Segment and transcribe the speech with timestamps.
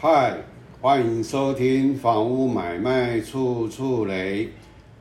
[0.00, 0.44] 嗨，
[0.80, 4.48] 欢迎收听房屋买卖处处雷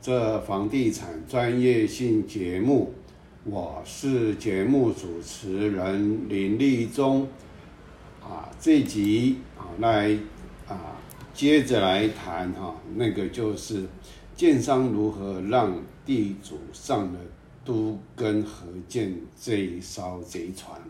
[0.02, 2.92] 这房地产专业性节目，
[3.44, 7.28] 我是节目主持人林立忠。
[8.23, 10.18] 啊，这集啊来
[10.68, 10.98] 啊
[11.32, 13.88] 接着来谈哈，那个就是
[14.36, 17.20] 建商如何让地主上了
[17.64, 20.82] 都跟合建这一艘贼船。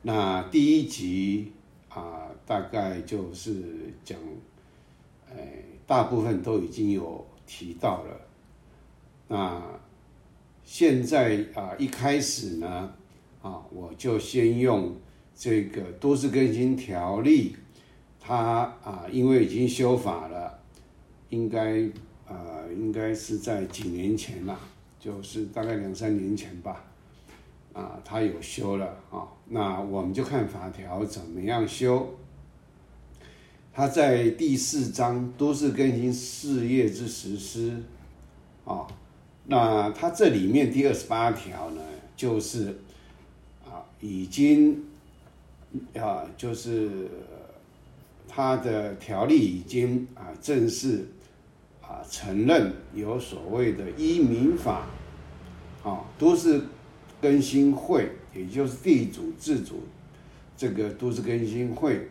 [0.00, 1.52] 那第一集。
[1.90, 3.62] 啊，大概就是
[4.04, 4.18] 讲，
[5.30, 8.20] 哎，大部分都已经有提到了。
[9.28, 9.62] 那
[10.62, 12.92] 现在啊，一开始呢，
[13.42, 14.94] 啊，我就先用
[15.34, 17.56] 这个都市更新条例，
[18.20, 18.36] 它
[18.82, 20.58] 啊，因为已经修法了，
[21.30, 21.82] 应该
[22.26, 24.58] 啊，应该是在几年前啦，
[25.00, 26.84] 就是大概两三年前吧。
[27.72, 32.08] 啊，他有修了啊，那我们就看法条怎么样修。
[33.74, 37.82] 他在第四章都市更新事业之实施，
[38.64, 38.86] 啊，
[39.46, 41.82] 那他这里面第二十八条呢，
[42.16, 42.68] 就是
[43.64, 44.84] 啊，已经
[45.94, 47.08] 啊，就是
[48.28, 51.08] 他的条例已经啊正式
[51.82, 54.86] 啊承认有所谓的依民法，
[55.82, 56.62] 啊，都是。
[57.22, 59.80] 更新会，也就是地主自主
[60.58, 62.06] 这个都市更新会，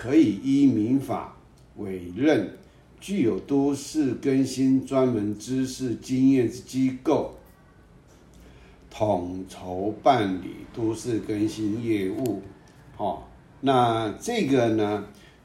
[0.00, 1.36] 可以依民法
[1.76, 2.56] 委任
[2.98, 7.34] 具有都市更新专门知识经验之机构，
[8.88, 12.40] 统筹办理都市更新业务。
[12.96, 13.28] 好，
[13.60, 15.04] 那这个呢，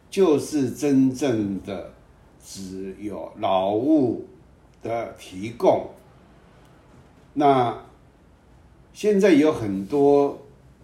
[0.09, 1.91] 就是真正的
[2.41, 4.25] 只有劳务
[4.81, 5.89] 的提供。
[7.33, 7.83] 那。
[8.93, 10.39] 现在有很多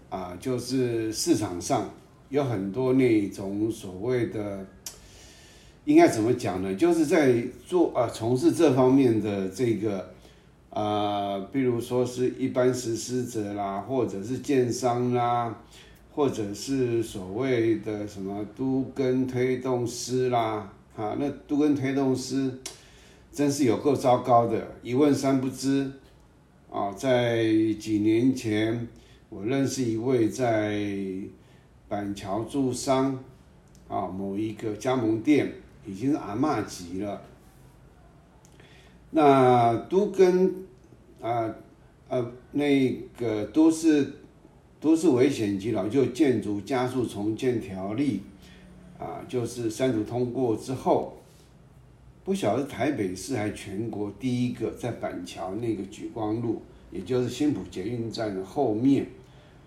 [0.09, 1.89] 啊，就是市场上
[2.31, 4.65] 有很多那种所谓的，
[5.85, 6.73] 应该怎么讲呢？
[6.73, 10.09] 就是在做啊，从事这方面的这个
[10.69, 15.53] 啊，比如说是一般实施者啦，或者是建商啦，
[16.13, 22.49] 或者是所谓的什么都跟推动师啦，啊，那都跟推动师
[23.33, 25.91] 真是有够糟糕的，一问三不知。
[26.73, 27.43] 啊，在
[27.77, 28.87] 几年前，
[29.27, 30.79] 我认识一位在
[31.91, 33.21] 板桥住商，
[33.89, 35.51] 啊，某一个加盟店，
[35.85, 37.21] 已经是阿嬷级了。
[39.09, 40.55] 那都跟
[41.19, 41.53] 啊
[42.07, 44.09] 呃那个都是
[44.79, 48.21] 都是危险级了，就建筑加速重建条例，
[48.97, 51.17] 啊，就是三读通过之后。
[52.23, 59.07] 不晓得台北市还全国第一个在板桥那个举光路，也就是新浦捷运站的后面，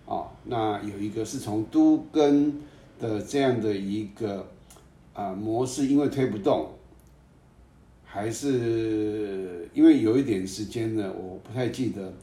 [0.05, 2.61] 啊，那有一个是从都根
[2.99, 4.47] 的这样的一个
[5.13, 6.69] 啊模式，因为推不动，
[8.03, 12.13] 还是因为有一点时间呢，我不太记得。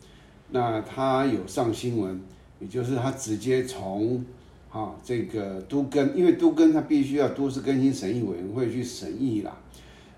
[0.50, 2.20] 那他有上新闻，
[2.60, 4.24] 也就是他直接从
[4.70, 9.56] 啊这个都根，因为都根他必须要都市更新审议委员会去审议啦。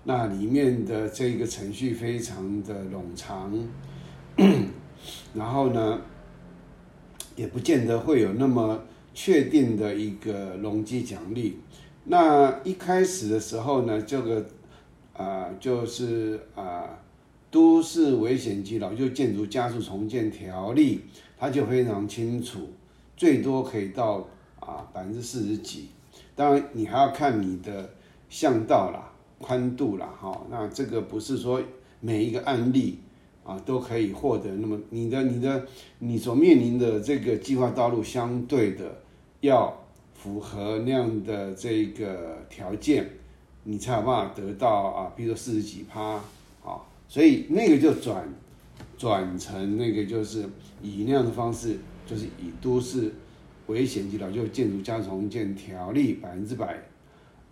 [0.03, 3.51] 那里面的这个程序非常的冗长，
[5.33, 5.99] 然后呢，
[7.35, 11.59] 也不见得会有那么确定的一个容积奖励。
[12.05, 14.45] 那一开始的时候呢，这个
[15.13, 16.99] 啊，就是啊，
[17.49, 21.01] 都市危险及老旧建筑加速重建条例，
[21.37, 22.69] 它就非常清楚，
[23.17, 24.27] 最多可以到
[24.59, 25.89] 啊百分之四十几。
[26.35, 27.89] 当然，你还要看你的
[28.29, 29.11] 巷道啦。
[29.37, 31.61] 宽度啦哈，那这个不是说
[31.99, 32.99] 每一个案例
[33.45, 34.49] 啊都可以获得。
[34.55, 35.65] 那么你的、你的、
[35.99, 39.01] 你所面临的这个计划道路，相对的
[39.39, 39.73] 要
[40.13, 43.09] 符合那样的这个条件，
[43.63, 46.15] 你才有办法得到啊，比如说四十几趴
[46.63, 46.81] 啊。
[47.07, 48.27] 所以那个就转
[48.97, 50.43] 转成那个就是
[50.81, 53.13] 以那样的方式，就是以都市
[53.67, 56.83] 危险级老旧建筑加重建条例百分之百。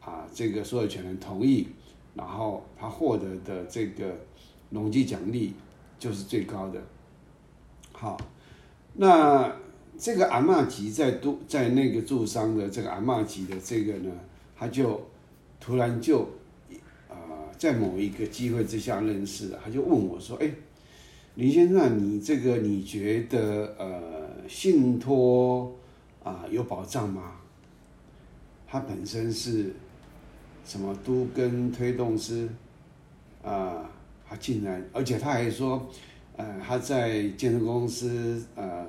[0.05, 1.65] 啊，这个所有权人同意，
[2.13, 4.13] 然后他获得的这个
[4.71, 5.53] 农机奖励
[6.03, 6.81] 就是最高的。
[7.93, 8.19] 好，
[8.95, 9.55] 那
[9.97, 14.11] 这个阿玛吉在都在那个住商的这个阿玛吉的这个呢，
[14.53, 14.99] 他就
[15.61, 16.27] 突然就
[17.07, 20.51] 啊，在某一个机会之下认识了，他就问我说：“哎，
[21.35, 25.73] 林先生，你这个你觉得呃，信托
[26.21, 27.35] 啊有保障吗？”
[28.67, 29.73] 他本身是。
[30.65, 32.47] 什么都跟推动师，
[33.43, 33.83] 啊，
[34.33, 35.87] 他竟然，而且他还说，
[36.35, 38.83] 呃，他在健身公司，呃，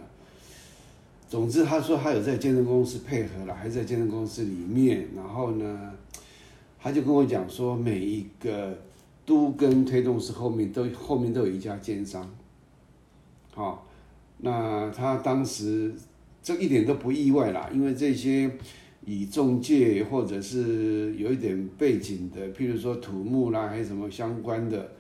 [1.29, 5.93] 总之他说他有在健身公司配合了，还在健身公司里面，然后呢，
[6.81, 8.75] 他就跟我讲说，每一个
[9.27, 12.27] 都跟推动师后面都后面都有一家奸商，
[13.53, 13.87] 好，
[14.39, 15.93] 那他当时
[16.43, 18.51] 这一点都不意外啦，因为这些
[19.05, 24.91] 以中介或者是有一点背景的，譬如说土木啦，还是什么相关的，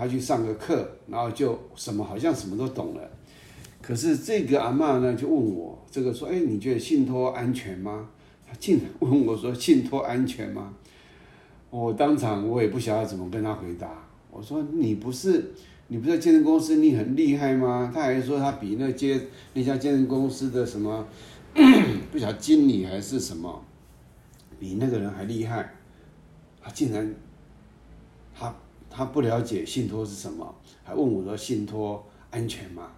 [0.00, 3.10] 他去上个课，然后就什么好像什么都懂了。
[3.82, 8.08] 可是这个阿嬷呢，就问我这个说，哎，你觉得信托安全吗？
[8.48, 10.72] 他竟然问我说，信托安全吗？
[11.68, 13.90] 我当场我也不晓得怎么跟他回答。
[14.30, 15.52] 我说你不是
[15.88, 17.90] 你不是在健身公司，你很厉害吗？
[17.94, 19.20] 他还说他比那接
[19.52, 21.06] 那家健身公司的什么
[22.10, 23.62] 不晓得经理还是什么，
[24.58, 25.74] 比那个人还厉害。
[26.62, 27.14] 他竟然
[28.90, 32.90] 他不了解信托是什么，还问我说信托安全吗？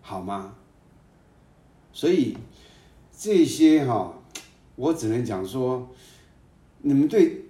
[0.00, 0.54] 好吗？
[1.92, 2.36] 所以
[3.16, 4.14] 这些哈，
[4.76, 5.88] 我只能讲说，
[6.82, 7.44] 你们对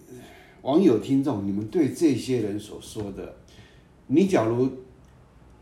[0.63, 3.37] 网友听众，你们对这些人所说的，
[4.09, 4.69] 你假如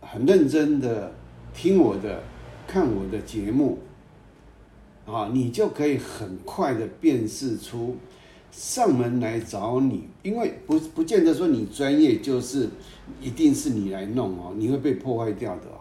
[0.00, 1.12] 很认真的
[1.52, 2.22] 听我的、
[2.66, 3.78] 看我的节目，
[5.06, 7.96] 啊，你就可以很快的辨识出
[8.58, 12.68] 上门来找你，因为不不见得说你专业就是
[13.22, 15.78] 一定是你来弄哦，你会被破坏掉的哦。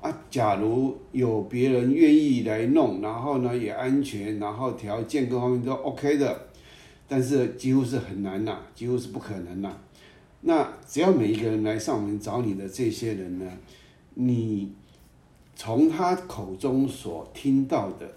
[0.00, 6.48] 啊，假如有别人愿意来弄，然后呢也安全，然后条件各方面都 OK 的，
[7.06, 9.76] 但是几乎是很难呐，几乎是不可能呐。
[10.40, 13.44] 那只要每一个人来上门找你的这些人呢，
[14.14, 14.72] 你
[15.54, 18.10] 从他口中所听到的，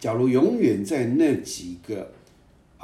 [0.00, 2.10] 假如永远在那几个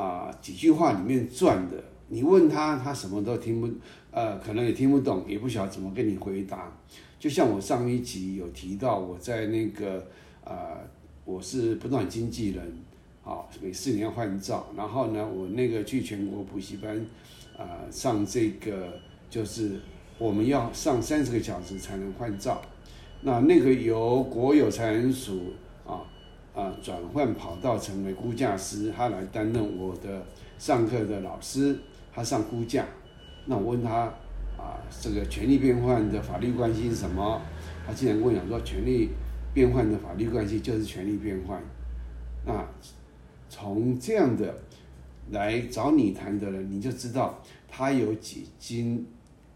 [0.00, 1.76] 啊几句话里面转的，
[2.08, 3.68] 你问他，他什么都听不，
[4.10, 6.72] 呃，可能也听不懂，也不晓得怎么跟你回答。
[7.18, 10.06] 就像我上一集有提到，我在那个
[10.42, 10.78] 呃，
[11.26, 12.64] 我是不断经纪人，
[13.22, 16.96] 啊，每四年换照，然后呢，我那个去全国补习班，
[17.58, 18.98] 啊，上这个
[19.28, 19.78] 就是
[20.18, 22.62] 我们要上三十个小时才能换照，
[23.20, 25.52] 那那个由国有财产署
[25.86, 26.00] 啊
[26.60, 30.26] 啊转换跑道成为估价师，他来担任我的
[30.58, 31.78] 上课的老师，
[32.12, 32.84] 他上估价，
[33.46, 34.12] 那我问他。
[34.62, 37.40] 啊，这个权利变换的法律关系是什么？
[37.86, 39.08] 他竟然跟我讲说，权利
[39.54, 41.58] 变换的法律关系就是权利变换。
[42.44, 42.62] 那
[43.48, 44.54] 从这样的
[45.30, 49.06] 来找你谈的人，你就知道他有几斤，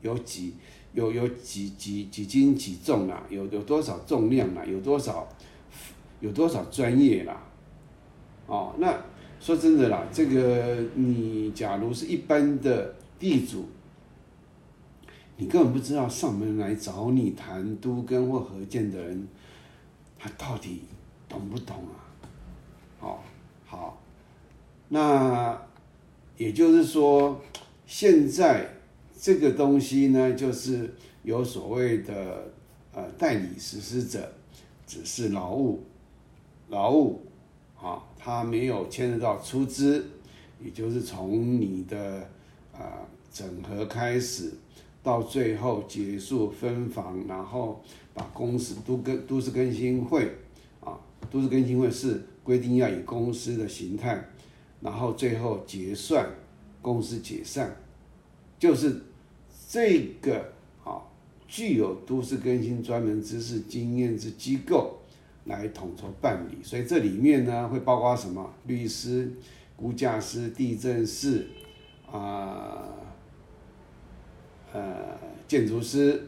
[0.01, 0.55] 有几
[0.95, 3.23] 有有几几几斤几重啊？
[3.29, 4.65] 有有多少重量啊？
[4.65, 5.29] 有多少
[6.25, 7.39] 有多少专业啦？
[8.47, 8.99] 哦，那
[9.39, 13.67] 说真的啦，这个你假如是一般的地主。
[15.37, 19.29] 你根本不知道上门来找你谈都跟或合建的人，
[20.19, 20.81] 他到底
[21.29, 21.93] 懂不懂啊？
[23.01, 23.19] 哦，
[23.67, 24.01] 好，
[24.89, 25.61] 那
[26.39, 27.39] 也就是说，
[27.85, 28.77] 现在
[29.21, 30.95] 这个东西呢，就是
[31.25, 32.53] 有所谓的
[32.95, 34.33] 呃代理实施者，
[34.87, 35.83] 只是劳务，
[36.69, 37.21] 劳务，
[37.77, 40.05] 啊，他没有牵涉到出资，
[40.63, 42.29] 也就是从你的
[42.73, 44.53] 啊整合开始。
[45.03, 47.79] 到最后结束分房，然后
[48.15, 50.35] 把公司都跟都市更新会
[50.81, 50.99] 啊，
[51.31, 54.25] 都市更新会是规定要以公司的形态，
[54.81, 56.27] 然后最后结算，
[56.81, 57.77] 公司解散，
[58.59, 58.99] 就是
[59.69, 60.39] 这个
[60.83, 61.03] 啊
[61.47, 65.01] 具有都市更新专门知识经验之机构
[65.45, 69.33] 来统筹办理，所以这里面呢会包括什么律师、
[69.77, 71.47] 估价师、地震师
[72.11, 72.89] 啊。
[74.77, 76.21] 呃，建筑师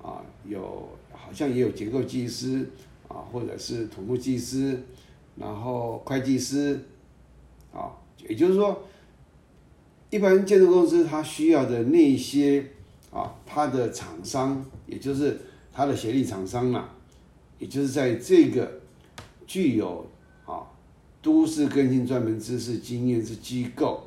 [0.00, 2.64] 啊，有好像也有结构技师
[3.08, 4.80] 啊，或者是土木技师，
[5.34, 6.78] 然后会计师
[7.72, 7.90] 啊，
[8.28, 8.84] 也就是说，
[10.10, 12.64] 一般建筑公司它需要的那些
[13.10, 15.36] 啊，它的厂商，也就是
[15.72, 16.90] 它的协力厂商嘛，
[17.58, 18.80] 也就是在这个
[19.46, 20.06] 具有
[20.46, 20.66] 啊
[21.20, 24.06] 都市更新专门知识经验之机构，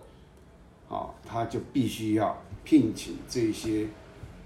[0.89, 2.41] 啊，它就必须要。
[2.63, 3.87] 聘请这些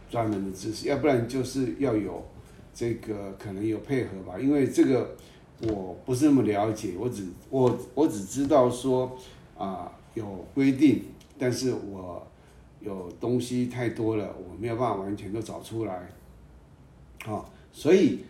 [0.10, 2.26] 专门的知识，要不然就是要有
[2.74, 5.18] 这个可能有配合吧，因为这个
[5.64, 9.18] 我不是那么了解，我只我我只知道说
[9.58, 11.04] 啊有规定，
[11.38, 12.26] 但是我
[12.80, 16.10] 有东西太多了，我没有办法完全都找出来，
[17.26, 17.44] 啊，
[17.74, 18.22] 所以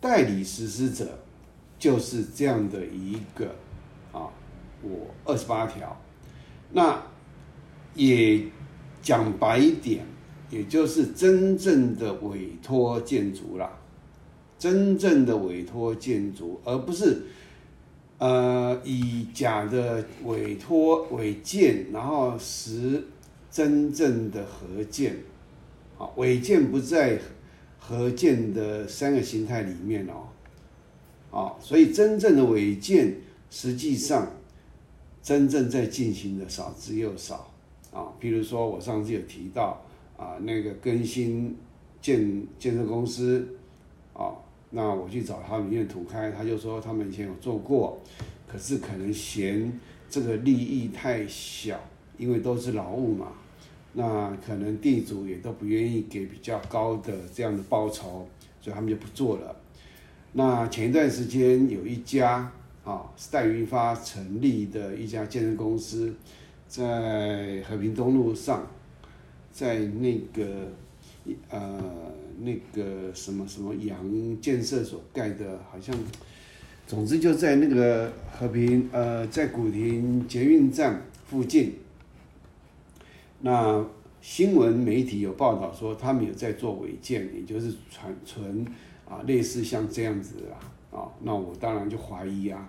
[0.00, 1.18] 代理实施者
[1.78, 3.46] 就是这样的一个
[4.12, 4.28] 啊，
[4.82, 6.00] 我二十八条，
[6.72, 7.02] 那
[7.94, 8.44] 也。
[9.02, 10.04] 讲白一点，
[10.50, 13.72] 也就是真正的委托建筑啦，
[14.58, 17.22] 真正的委托建筑，而不是
[18.18, 23.02] 呃以假的委托委建，然后实
[23.50, 25.16] 真正的合建。
[25.98, 27.18] 啊，违建不在
[27.90, 30.28] 合建的三个形态里面哦，
[31.36, 33.16] 啊，所以真正的违建，
[33.50, 34.30] 实际上
[35.20, 37.52] 真正在进行的少之又少
[37.92, 38.06] 啊。
[38.20, 39.82] 比如说我上次有提到
[40.16, 41.56] 啊，那个更新
[42.00, 43.56] 建建设公司
[44.14, 44.38] 啊，
[44.70, 48.00] 那我去找他们，因为土开，他就说他们以前有做过，
[48.46, 51.80] 可是可能嫌这个利益太小，
[52.16, 53.32] 因为都是劳务嘛。
[53.92, 58.26] 那可能地主也都不愿意给比较高的这样的报酬，
[58.60, 59.56] 所以他们就不做了。
[60.32, 62.52] 那前一段时间有一家
[62.84, 66.14] 啊，是戴云发成立的一家建设公司，
[66.68, 68.64] 在和平东路上，
[69.50, 70.68] 在那个
[71.48, 71.82] 呃
[72.40, 75.92] 那个什么什么洋建设所盖的，好像，
[76.86, 81.74] 总之就在那个和平呃在古亭捷运站附近。
[83.42, 83.82] 那
[84.20, 88.66] 新闻媒体有报道说，他们有在做违建，也就是传存
[89.08, 90.60] 啊，类似像这样子啊，
[90.94, 92.68] 啊，那我当然就怀疑啊，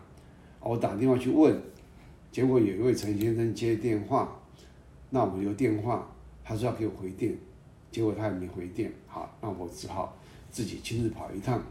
[0.61, 1.61] 我打电话去问，
[2.31, 4.39] 结果有一位陈先生接电话，
[5.09, 6.09] 那我留电话，
[6.41, 7.37] 他说要给我回电，
[7.91, 10.17] 结果他也没回电，好，那我只好
[10.49, 11.61] 自己亲自跑一趟。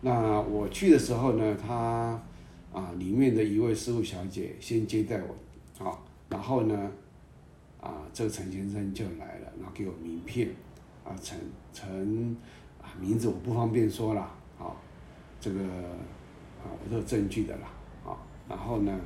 [0.00, 2.20] 那我去的时候呢，他
[2.72, 6.90] 啊，里面的一位师傅小姐先接待我，好，然后呢。
[7.80, 10.48] 啊，这个陈先生就来了，然后给我名片，
[11.04, 11.38] 啊，陈
[11.72, 12.36] 陈，
[12.82, 14.22] 啊，名字我不方便说了，
[14.58, 14.74] 啊，
[15.40, 17.68] 这个，啊，我都有证据的啦，
[18.04, 18.16] 啊，
[18.48, 18.98] 然后呢，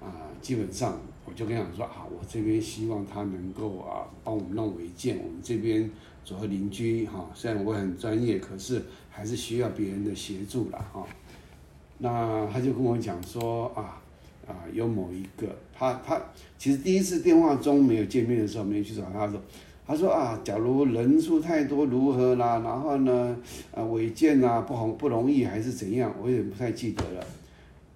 [0.00, 5.88] 啊，基本上我就跟他说，啊，我这边希望他能够啊，帮我们弄违建，我们这边
[6.24, 11.06] 左右邻居哈，虽然我很专业，可是还是需要别人的协助了，哈，
[11.98, 13.99] 那他就跟我讲说，啊。
[14.46, 16.20] 啊，有某一个，他他
[16.58, 19.40] 其实第一次电话中没有见面的时候，没有去找他说，
[19.86, 22.60] 他说啊，假如人数太多如何啦？
[22.64, 23.36] 然后呢，
[23.74, 26.12] 啊违建啊不容不容易还是怎样？
[26.20, 27.24] 我有点不太记得了。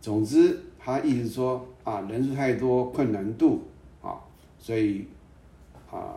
[0.01, 3.63] 总之，他一直说啊，人数太多困难度
[4.03, 4.15] 啊，
[4.59, 5.07] 所以
[5.91, 6.15] 啊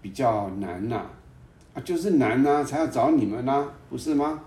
[0.00, 1.06] 比较难呐，
[1.74, 4.42] 啊就是难呐，才要找你们呐，不是吗？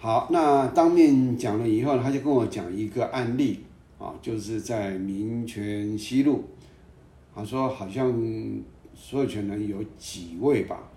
[0.00, 3.64] 好，那当面讲了以后，他就跟我讲一个案例
[3.98, 6.44] 啊，就是在民权西路，
[7.34, 8.08] 他说好像
[8.94, 10.88] 所有权人有几位吧，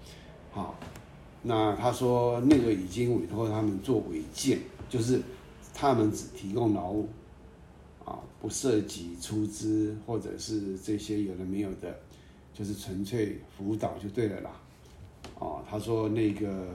[0.52, 0.76] 好，
[1.42, 5.20] 那他说那个已经委托他们做违建，就是
[5.74, 7.10] 他们只提供劳务，
[8.06, 12.00] 啊，不涉及出资或者是这些有的没有的，
[12.54, 14.52] 就是纯粹辅导就对了啦，
[15.40, 16.68] 啊，他说那个。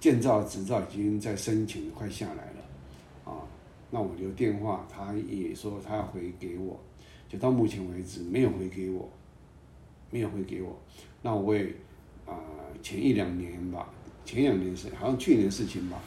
[0.00, 3.42] 建造执照已经在申请，快下来了，啊，
[3.90, 6.78] 那我留电话，他也说他要回给我，
[7.28, 9.08] 就到目前为止没有回给我，
[10.10, 10.78] 没有回给我，
[11.22, 11.74] 那我也
[12.26, 12.38] 啊
[12.80, 13.90] 前一两年吧，
[14.24, 16.00] 前两年是好像去年事情吧，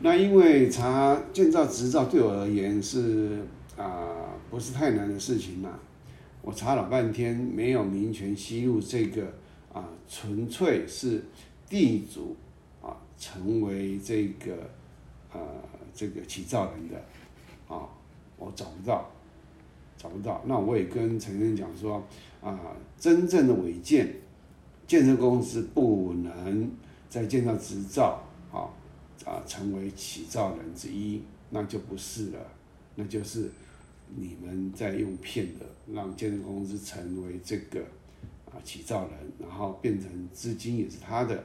[0.00, 3.42] 那因为查建造执照对我而言是
[3.76, 5.78] 啊不是太难的事情嘛，
[6.42, 9.32] 我查了半天没有民权西路这个
[9.72, 11.24] 啊纯粹是
[11.66, 12.36] 地主。
[13.20, 14.56] 成为这个
[15.30, 15.38] 呃
[15.94, 16.96] 这个起造人的
[17.68, 17.86] 啊，
[18.38, 19.08] 我找不到，
[19.98, 20.42] 找不到。
[20.46, 22.02] 那我也跟陈先生讲说
[22.40, 22.58] 啊，
[22.98, 24.16] 真正的违建，
[24.86, 26.70] 建设公司不能
[27.10, 28.72] 在建造执照啊
[29.26, 32.38] 啊成为起造人之一，那就不是了，
[32.94, 33.50] 那就是
[34.16, 37.82] 你们在用骗的，让建设公司成为这个
[38.46, 41.44] 啊起造人，然后变成资金也是他的。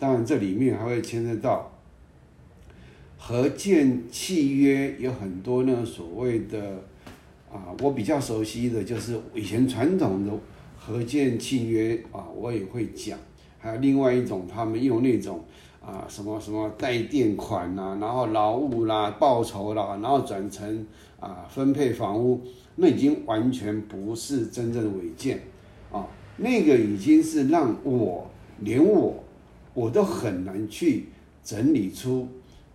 [0.00, 1.70] 当然，这里面还会牵涉到
[3.18, 6.58] 合建契约，有很多呢所谓的
[7.52, 10.32] 啊，我比较熟悉的就是以前传统的
[10.78, 13.18] 合建契约啊，我也会讲。
[13.58, 15.44] 还有另外一种，他们用那种
[15.84, 20.86] 啊什么什么带垫款呐，然后劳务啦、报酬啦，然后转成
[21.20, 22.40] 啊分配房屋，
[22.76, 25.40] 那已经完全不是真正的违建
[25.92, 26.06] 啊，
[26.38, 28.30] 那个已经是让我
[28.60, 29.22] 连我。
[29.74, 31.06] 我都很难去
[31.44, 32.28] 整理出，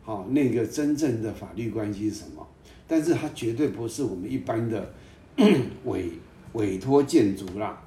[0.03, 2.45] 好那个真正的法律关系是什么？
[2.87, 4.93] 但是它绝对不是我们一般的
[5.85, 6.11] 委
[6.53, 7.81] 委托建筑啦，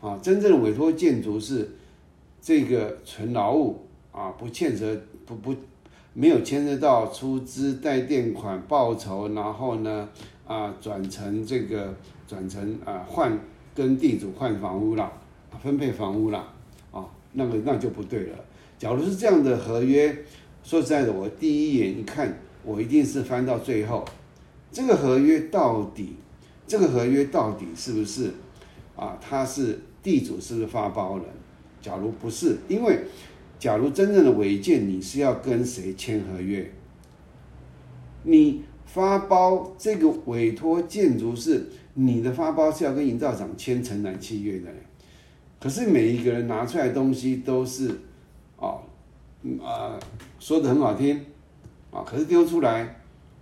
[0.00, 1.68] 啊，真正的委托建筑是
[2.40, 5.54] 这个纯劳务啊，不牵涉不不
[6.12, 10.08] 没有牵涉到出资贷垫款报酬，然后呢
[10.46, 11.94] 啊转成这个
[12.26, 13.38] 转成啊换
[13.74, 15.10] 跟地主换房屋啦，
[15.62, 16.52] 分配房屋啦。
[17.32, 18.44] 那个那就不对了，
[18.78, 20.16] 假如是这样的合约，
[20.62, 24.04] 说实在的，我第一眼一看，我一定是翻到最后，
[24.72, 26.16] 这个合约到底，
[26.66, 28.30] 这个合约到底是不是
[28.96, 29.18] 啊？
[29.20, 31.26] 他是地主，是不是发包人？
[31.80, 32.98] 假如不是，因为
[33.58, 36.70] 假如真正的违建，你是要跟谁签合约？
[38.24, 44.68] 你发包这个委托建筑是你的发包是要跟营造厂签承揽契约的，
[45.60, 47.90] 可是每一个人拿出来东西都是，
[48.56, 48.80] 哦，
[49.62, 49.98] 啊，
[50.38, 51.20] 说的很好听，
[51.90, 52.96] 啊，可是丢出来，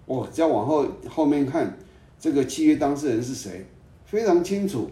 [0.07, 1.77] 我只要往后后面看，
[2.19, 3.67] 这个契约当事人是谁，
[4.05, 4.91] 非常清楚，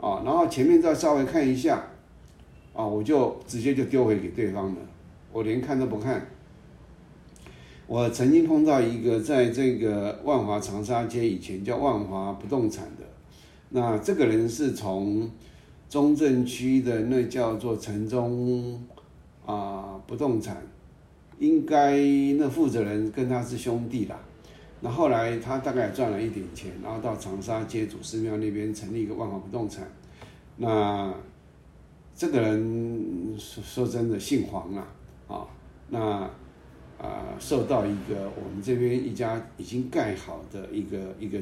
[0.00, 1.84] 啊，然后前面再稍微看一下。
[2.76, 4.80] 啊，我就直接就丢回给对方了，
[5.32, 6.26] 我连看都不看。
[7.86, 13.06] 我曾经碰到一个在这个万华长沙街以前叫万华不动产的，
[13.68, 15.30] 那这个人是从
[15.94, 18.84] 中正区的那叫做城中
[19.46, 20.60] 啊不动产，
[21.38, 21.96] 应该
[22.36, 24.18] 那负责人跟他是兄弟啦。
[24.80, 29.88] 那后来他大概赚了一点钱，然后到长沙街祖师庙那边成立一个万华不动产，
[30.56, 31.14] 那。
[32.16, 34.86] 这个人说说真的姓黄啊，
[35.26, 35.46] 啊，
[35.88, 36.00] 那
[36.96, 41.40] 啊受到一个我们这边一家已经盖好的一个一个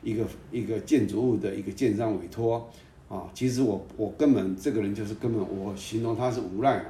[0.00, 2.70] 一个一个建筑物的一个建商委托
[3.14, 6.86] 啊，其实我我根本这个人就是根本我形容他是无赖啊，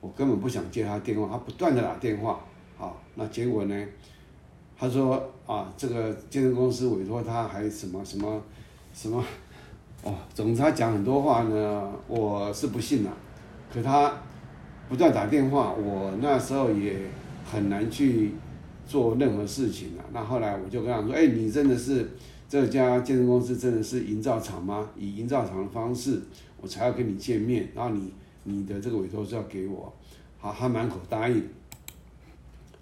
[0.00, 2.38] 我根本不想接他电话，他不断的打电话，
[2.78, 3.86] 啊，那结果呢，
[4.78, 8.40] 他说啊这个健身公司委托他还什么什么
[8.92, 9.24] 什么。
[10.04, 13.10] 哦，总之他讲很多话呢，我是不信了。
[13.72, 14.12] 可他
[14.86, 16.94] 不断打电话，我那时候也
[17.50, 18.32] 很难去
[18.86, 20.04] 做任何事情了。
[20.12, 22.08] 那后来我就跟他说：“哎，你真的是
[22.54, 24.88] 这家健身公司真的是营造厂吗？
[24.96, 26.22] 以营造厂的方式，
[26.60, 27.68] 我才要跟你见面。
[27.74, 28.12] 然后你
[28.44, 29.92] 你的这个委托是要给我，
[30.38, 31.42] 好，他满口答应。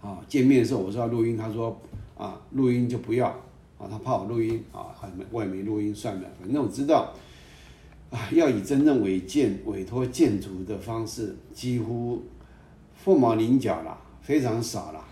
[0.02, 1.74] 啊，见面的时候我说要录音，他说
[2.18, 3.28] 啊，录音就不要。”
[3.80, 4.94] 啊，他怕我录音啊，
[5.30, 6.28] 我也没录音算了。
[6.38, 7.10] 反正我知道，
[8.10, 12.22] 啊，要以真正委建委托建筑的方式，几乎
[12.94, 15.02] 凤毛麟角了，非常少了。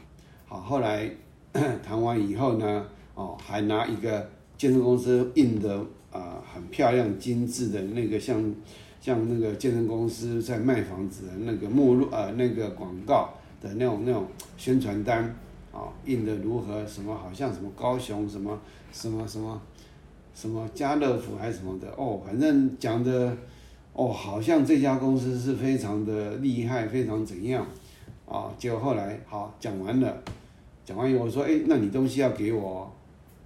[0.47, 1.11] 好，后来
[1.83, 4.29] 谈完以后呢，哦，还拿一个
[4.61, 8.55] 建筑公司印的啊很漂亮精致的那个像
[9.01, 14.27] 像那个健身公司在卖房子的那个目录呃那个广告的那种那种
[14.59, 15.35] 宣传单。
[15.73, 16.85] 啊，印的如何？
[16.85, 18.59] 什么好像什么高雄什么
[18.93, 19.63] 什么什么
[20.35, 23.37] 什么家乐福还是什么的哦，反正讲的
[23.93, 27.65] 哦，好像这家公司是非常的厉害，非常怎样
[28.27, 28.53] 啊？
[28.59, 30.21] 结果后来好讲完了，
[30.85, 32.93] 讲完以后我说，哎，那你东西要给我，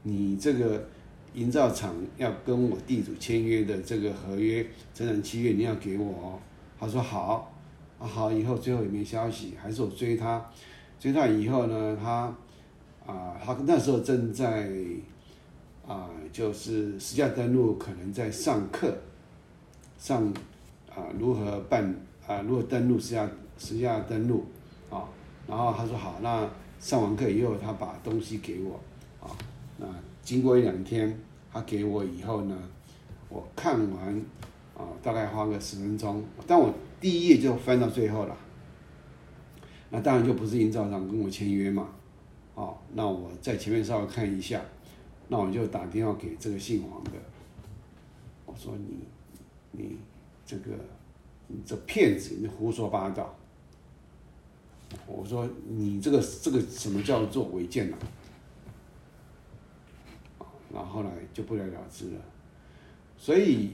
[0.04, 0.88] 你这个
[1.34, 6.38] 营造厂要跟我地主签约的这个合约、整整七月你要给我哦。
[6.78, 7.52] 他说好，
[7.98, 10.44] 啊好，以后最后也没消息，还是我追他。
[10.98, 12.34] 追他以后呢，他
[13.04, 14.70] 啊，他那时候正在
[15.86, 18.96] 啊，就是私下登录，可能在上课，
[19.98, 20.32] 上
[20.88, 21.94] 啊如何办
[22.26, 24.46] 啊，如何登录私下私下登录
[24.88, 25.04] 啊，
[25.46, 26.48] 然后他说好，那
[26.80, 28.80] 上完课以后，他把东西给我
[29.20, 29.28] 啊，
[29.76, 29.86] 那
[30.24, 31.16] 经过一两天，
[31.52, 32.58] 他给我以后呢，
[33.28, 34.16] 我看完
[34.74, 38.36] 啊，大概花个十分钟，但我第一页就翻到最后了。
[39.90, 41.88] 那当然就不是营造厂跟我签约嘛，
[42.54, 44.60] 哦，那我在前面稍微看一下，
[45.28, 47.10] 那我就打电话给这个姓黄的，
[48.46, 49.06] 我说你，
[49.70, 49.96] 你
[50.44, 50.72] 这个，
[51.46, 53.36] 你这骗子，你胡说八道，
[55.06, 57.96] 我说你这个这个什么叫做违建呢？
[60.74, 62.20] 然后来就不了了之了，
[63.16, 63.70] 所以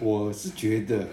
[0.00, 1.06] 我是觉得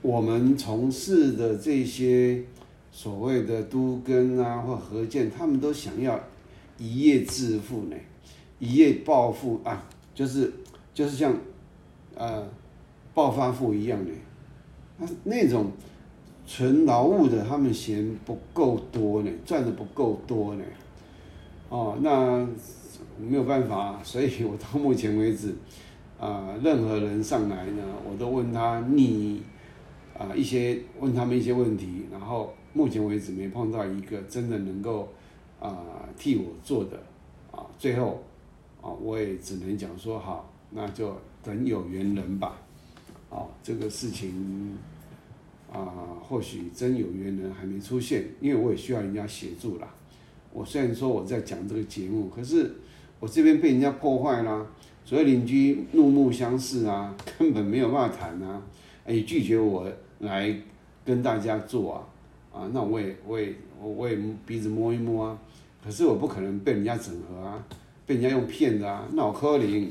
[0.00, 2.44] 我们从事的这些。
[2.90, 6.18] 所谓的都根啊，或合建，他们都想要
[6.78, 7.96] 一夜致富呢，
[8.58, 10.52] 一夜暴富啊，就是
[10.94, 11.36] 就是像
[12.16, 12.48] 呃
[13.14, 14.10] 暴发户一样的，
[14.96, 15.70] 那那种
[16.44, 20.64] 纯劳务的，他们嫌不够多呢，赚的不够多呢，
[21.68, 22.48] 哦，那
[23.18, 25.54] 没有办法，所以我到目前为止
[26.18, 29.42] 啊，任何人上来呢，我都问他你
[30.18, 32.54] 啊一些问他们一些问题，然后。
[32.74, 35.08] 目前为止没碰到一个真的能够
[35.58, 37.02] 啊替我做的
[37.50, 38.22] 啊，最后
[38.80, 42.60] 啊我也只能讲说好，那就等有缘人吧。
[43.30, 44.76] 啊，这个事情
[45.72, 45.90] 啊，
[46.22, 49.88] 或许真有缘人还没出现，因为我也需要人家协助啦。
[50.52, 52.70] 我虽然说我在讲这个节目，可是
[53.20, 54.66] 我这边被人家破坏啦，
[55.04, 58.62] 所有邻居怒目相视啊， 根本没有办法谈啊，
[59.06, 59.86] 也拒绝我
[60.20, 60.54] 来。
[61.04, 62.04] 跟大家做啊，
[62.52, 63.50] 啊，那我也我也
[63.80, 65.38] 我也鼻子摸一摸啊，
[65.82, 67.64] 可是我不可能被人家整合啊，
[68.04, 69.90] 被人家用骗的啊，脑壳灵，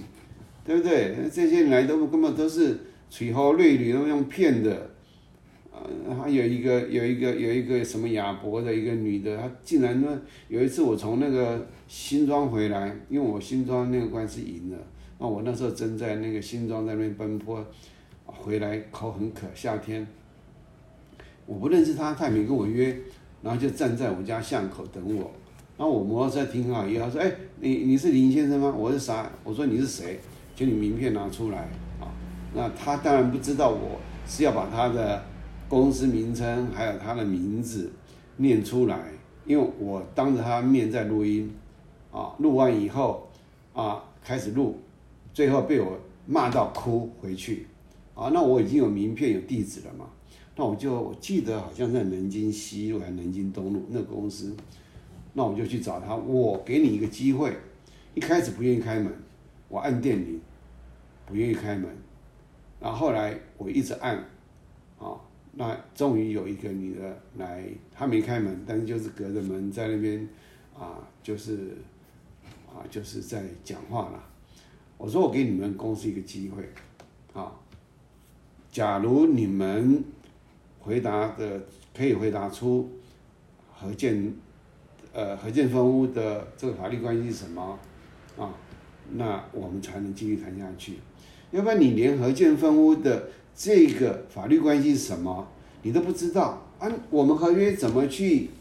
[0.64, 1.16] 对不对？
[1.34, 2.78] 这些来都根本都是
[3.10, 4.92] 垂花瑞缕，都用骗的。
[6.20, 14.78] 还有一个有一个有一个什么亚伯的一个女的，她竟然呢有一次我从那个新庄回来，因为我新庄那个官司赢了，
[15.20, 17.66] 那我那时候正在那个新庄那边奔波，
[18.26, 20.06] 回来口很渴，夏天，
[21.46, 22.98] 我不认识她，她也没跟我约，
[23.42, 25.32] 然后就站在我家巷口等我，
[25.78, 29.32] 然后我摩托车停好以后，她说：“哎，你你是林先生吗？”我是啥？
[29.44, 30.20] 我说你是谁？
[30.56, 31.60] 就你名片拿出来
[32.00, 32.12] 啊。
[32.54, 35.24] 那她当然不知道我是要把她的。
[35.70, 37.92] 公司名称还有他的名字
[38.38, 39.12] 念出来，
[39.46, 41.54] 因为我当着他面在录音，
[42.12, 43.28] 啊，录完以后，
[43.74, 44.80] 啊，开始录，
[45.34, 47.68] 最后被我骂到哭回去，
[48.16, 50.08] 啊，那我已经有名片有地址了嘛，
[50.56, 54.56] 那我就记得好像在南京西路还南京东路那个公司，
[55.34, 57.52] 那我就去找他，我给你一个机会，
[58.14, 59.12] 一开始不愿意开门，
[59.68, 60.40] 我按电铃，
[61.26, 61.90] 不愿意开门，
[62.80, 64.24] 然后后来我一直按，
[65.60, 70.30] 那终于有一个女的来，她没开门，但是就是隔着门在那边，
[70.78, 71.76] 啊，就是
[72.68, 74.24] 啊，就是在讲话了。
[75.00, 76.64] 我说我给你们公司一个机会，
[77.34, 77.52] 啊，
[78.72, 80.04] 假如你们
[80.80, 81.60] 回答的
[81.92, 82.92] 可以回答出
[83.74, 84.32] 何建，
[85.12, 87.80] 呃，何建分屋的这个法律关系是什么，
[88.38, 88.54] 啊，
[89.14, 91.00] 那我们才能继续谈下去。
[91.50, 93.30] 要不然你连何建分屋的。
[93.60, 95.48] 这个法律关系是什么？
[95.82, 96.88] 你都不知道啊？
[97.10, 98.52] 我们合约怎么去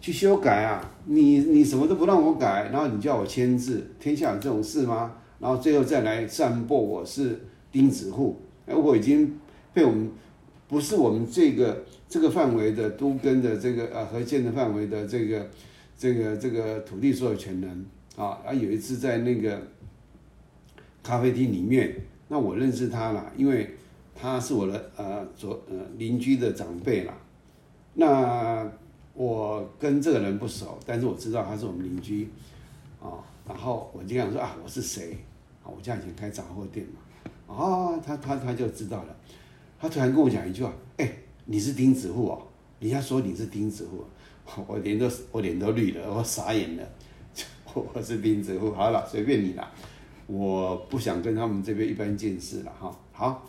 [0.00, 0.92] 去修改啊？
[1.06, 5.16] 你你什么都不让我改，然后你叫我签字，天下有这种事吗？
[5.40, 7.40] 然后最后再来散播我是
[7.72, 9.36] 钉子户，哎，我已经
[9.74, 10.08] 被我们
[10.68, 15.50] 不是我们这个这个范围的都跟的这个呃合建的范围的这个
[15.96, 19.60] 这个这个土地所有权人啊，啊有一次在那个
[21.02, 21.92] 咖啡厅里面，
[22.28, 23.68] 那我认识他了，因为。
[24.20, 27.14] 他是我的呃左呃邻居的长辈啦，
[27.94, 28.68] 那
[29.14, 32.28] 我跟这个人不熟，但是我知道他是我们邻居，
[33.00, 35.16] 啊，然后我就跟他说啊我是谁，
[35.62, 39.16] 啊我家以前开杂货店嘛，啊他他他就知道了，
[39.78, 41.08] 他突然跟我讲一句话，哎
[41.44, 42.42] 你是钉子户哦，
[42.80, 44.04] 人家说你是钉子户，
[44.66, 46.82] 我脸都我脸都绿了，我傻眼了，
[47.72, 49.70] 我是钉子户，好了随便你啦，
[50.26, 53.46] 我不想跟他们这边一般见识了哈，好。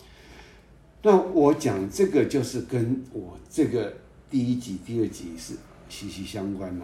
[1.02, 3.94] 那我讲这个就是跟我这个
[4.30, 5.54] 第一集、第二集是
[5.88, 6.84] 息息相关呐，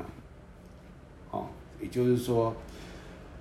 [1.31, 1.47] 哦，
[1.81, 2.55] 也就是说，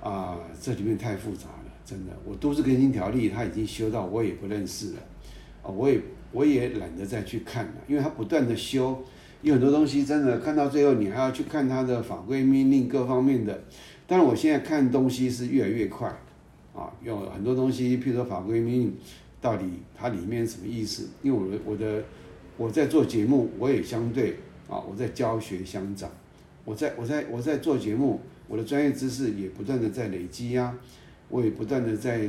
[0.03, 4.99] 啊，这里面太复杂了，真的，我都市更新条例它已经修到我也不认识了，
[5.63, 6.01] 啊，我也
[6.33, 9.01] 我也懒得再去看了，因为它不断的修，
[9.43, 13.63] 有很多东西真的看到最后你还要去看它的法规命令各方面的，
[14.09, 16.09] 但是我现在看东西是越来越快，
[16.75, 18.97] 啊，有很多东西，譬如说法规命令。
[19.45, 21.07] 到底它里面什么意思？
[21.23, 22.03] 因为我的我的
[22.57, 24.39] 我在做节目，我也相对
[24.71, 26.11] 啊，我在教学相长，
[26.65, 30.75] 我在我在我在做节目，我的专业知识也不断的在累积呀，
[31.29, 32.27] 我也不断的在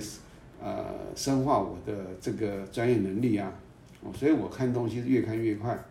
[0.62, 3.50] 呃深化我的这个专业能力啊，
[4.14, 5.82] 所以我看东西越看越快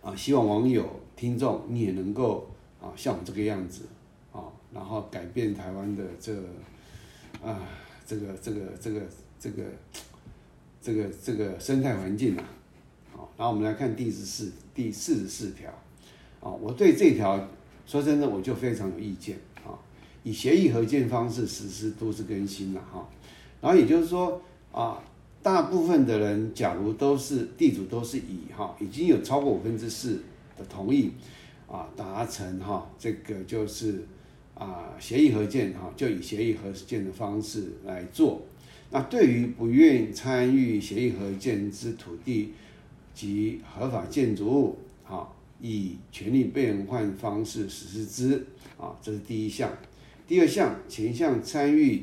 [0.00, 2.50] 啊，希望网友听众你也能够
[2.80, 3.82] 啊像我这个样子
[4.32, 6.32] 啊，然后改变台湾的这
[7.44, 7.68] 啊
[8.06, 9.02] 这个这个这个。
[9.42, 9.64] 这个
[10.80, 12.44] 这个这个生态环境啊，
[13.10, 15.68] 好，然后我们来看第十四第四十四条，
[16.38, 17.48] 啊，我对这条
[17.84, 19.74] 说真的我就非常有意见啊，
[20.22, 23.08] 以协议合建方式实施都市更新了哈，
[23.60, 25.02] 然后也就是说啊，
[25.42, 30.22] 大部分的人假如都是地主都是以哈已经有超过五分之四
[30.56, 31.10] 的同意
[31.66, 34.06] 啊达成哈这个就是
[34.54, 38.40] 啊协议合建哈就以协议合建的方式来做。
[38.94, 42.52] 那对于不愿参与协议和建之土地
[43.14, 44.78] 及合法建筑物，
[45.08, 45.26] 啊，
[45.62, 48.46] 以权利变换方式实施之，
[48.78, 49.72] 啊，这是第一项。
[50.28, 52.02] 第二项，前项参与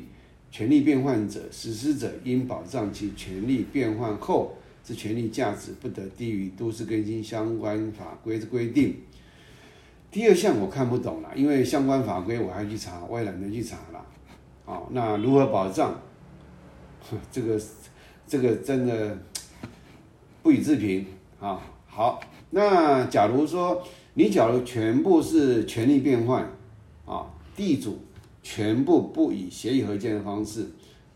[0.50, 8.96] 权利变换者，实施者应保障其权利变换后之权利价值不得低于都市更新相关法规之规定。
[10.10, 14.04] 第二项我看不懂了，因为相关法规我还去查，我也懒得去查了。
[14.64, 16.02] 好，那如何保障？
[17.30, 17.60] 这个
[18.26, 19.18] 这个真的
[20.42, 21.06] 不予置评
[21.40, 21.60] 啊！
[21.86, 23.82] 好，那假如说
[24.14, 26.48] 你假如全部是权利变换
[27.04, 27.98] 啊，地主
[28.42, 30.66] 全部不以协议合建的方式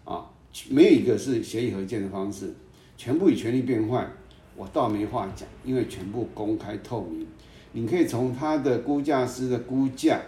[0.04, 0.30] 啊，
[0.68, 2.52] 没有一个是协议合建的方式，
[2.96, 4.10] 全部以权利变换，
[4.56, 7.26] 我倒没话讲，因为全部公开透明，
[7.72, 10.20] 你可以从他的估价师的估价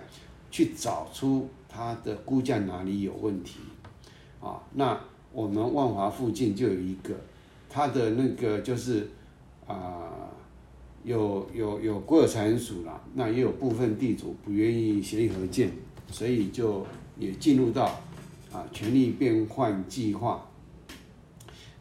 [0.51, 3.59] 去找出他的估价哪里有问题，
[4.41, 4.99] 啊，那
[5.37, 7.15] 我们万华附近就有一个，
[7.69, 9.07] 他的那个就是
[9.67, 10.31] 啊，
[11.05, 15.71] 有有有国有财产署啦，那也有部分地主不愿意协议合建，
[16.11, 16.87] 所以就
[17.19, 18.01] 也进入到
[18.51, 20.49] 啊权力变换计划。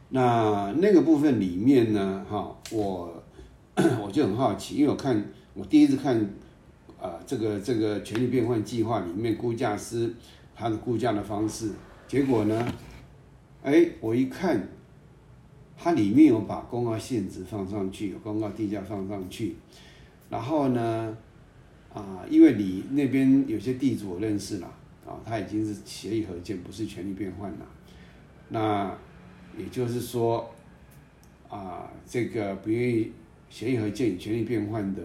[0.10, 3.24] 那那个部分里面呢，哈，我
[4.04, 6.20] 我就很好奇，因为我看我第一次看，
[7.02, 10.13] 啊，这个这个权力变换计划里面估价师
[10.54, 11.72] 他的估价的方式，
[12.06, 12.68] 结果呢，
[13.65, 14.67] 哎，我一看，
[15.75, 19.56] 它里面有把公告限值放上去，有公告地价放上去，
[20.30, 21.17] 然后呢，
[21.91, 24.67] 啊，因为你那边有些地主我认识了，
[25.06, 27.65] 啊，他已经是协议合建，不是权利变换了，
[28.49, 28.95] 那。
[29.58, 30.54] 也就是说，
[31.47, 33.10] 啊，这个不愿意
[33.49, 35.01] 协议合建权利变换的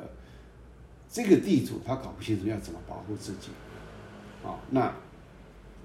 [1.09, 3.51] 这个地主，他搞不清楚要怎么保护自己，
[4.44, 4.92] 啊，那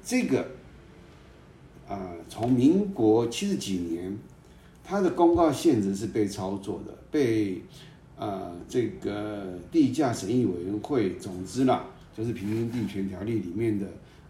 [0.03, 0.49] 这个，
[1.87, 4.17] 啊，从民国七十几年，
[4.83, 7.61] 他的公告限制是被操作的，被
[8.17, 13.85] 呃这个地价审议委员会，总之啦，就是平均地权条例里面的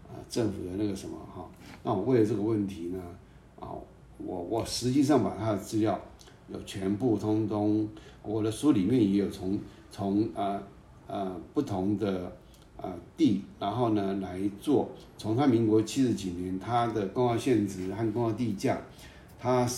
[0.08, 1.48] 啊政府的那个什么哈，
[1.82, 3.00] 那我为了这个问题呢，
[3.60, 3.68] 啊。
[4.18, 6.00] 我我实际上把他的资料
[6.50, 7.86] 有全部通通，
[8.22, 9.58] 我的书里面也有从
[9.90, 10.58] 从呃
[11.06, 12.34] 呃不同的
[12.86, 18.80] 呃地，然后呢来做，从他民国七十几年他的公告限值和公告地价，
[19.38, 19.68] 他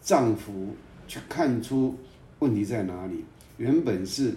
[0.00, 0.68] 涨幅
[1.08, 1.96] 去看出
[2.38, 3.24] 问题在哪里。
[3.56, 4.34] 原本是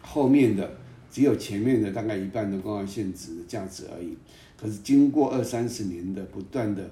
[0.00, 0.78] 后面的
[1.10, 4.16] 只有前面的大概一半的公告限值的价值而已，
[4.56, 6.90] 可是经过二三十年的不断的。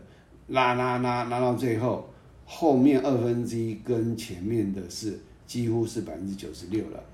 [0.48, 2.08] 拉拉拉拉到最后，
[2.46, 7.04] 后面二分之一跟前面的是几乎是百分之九十六了。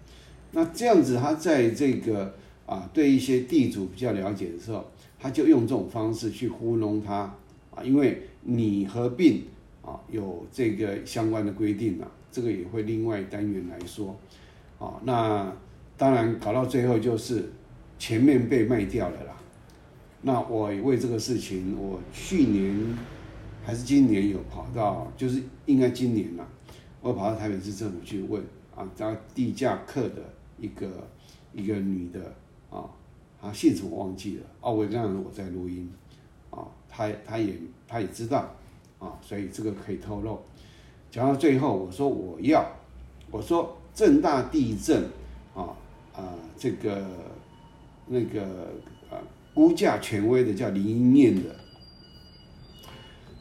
[0.53, 2.33] 那这样子，他在这个
[2.67, 4.85] 啊对一些地主比较了解的时候，
[5.19, 7.35] 他就用这种方式去糊弄他
[7.75, 9.43] 啊，因为你合并
[9.83, 14.17] 啊有这个相关的规定啊，这个也会另外单元来说
[14.79, 15.01] 啊。
[15.05, 15.53] 那
[15.97, 17.53] 当然搞到最后就是
[17.99, 19.37] 前面被卖掉了啦。
[20.23, 22.97] 那我为这个事情，我去年。
[23.67, 26.47] 还是今年有跑到，就是应该今年啦，
[27.01, 28.43] 我跑到台北市政府去问
[28.77, 30.17] 啊，当地价课的
[30.61, 30.87] 一个
[31.55, 32.35] 一个女的
[32.75, 32.91] 啊，
[33.41, 35.91] 她姓什么忘记了哦，我刚刚我在录音
[36.51, 37.55] 啊，他他也
[37.87, 38.51] 他也知道
[38.99, 40.39] 啊，所以这个可以透露。
[41.11, 42.67] 讲到最后，我说我要，
[43.31, 45.05] 我说正大地震
[45.55, 45.77] 啊
[46.15, 47.07] 啊，这个
[48.07, 48.43] 那个
[49.11, 49.23] 啊
[49.55, 51.55] 估价权威的叫林英念的。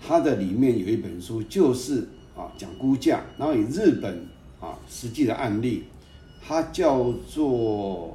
[0.06, 4.28] 它的里面有一本书，就是啊讲估价，然后以日本
[4.60, 5.86] 啊实际的案例，
[6.46, 8.13] 它叫做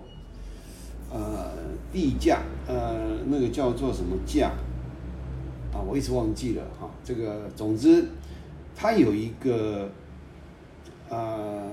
[1.10, 1.52] 呃
[1.92, 4.52] 地价，呃那个叫做什么价
[5.72, 6.90] 啊，我一直忘记了哈。
[7.04, 8.04] 这个总之，
[8.74, 9.90] 它有一个
[11.08, 11.70] 呃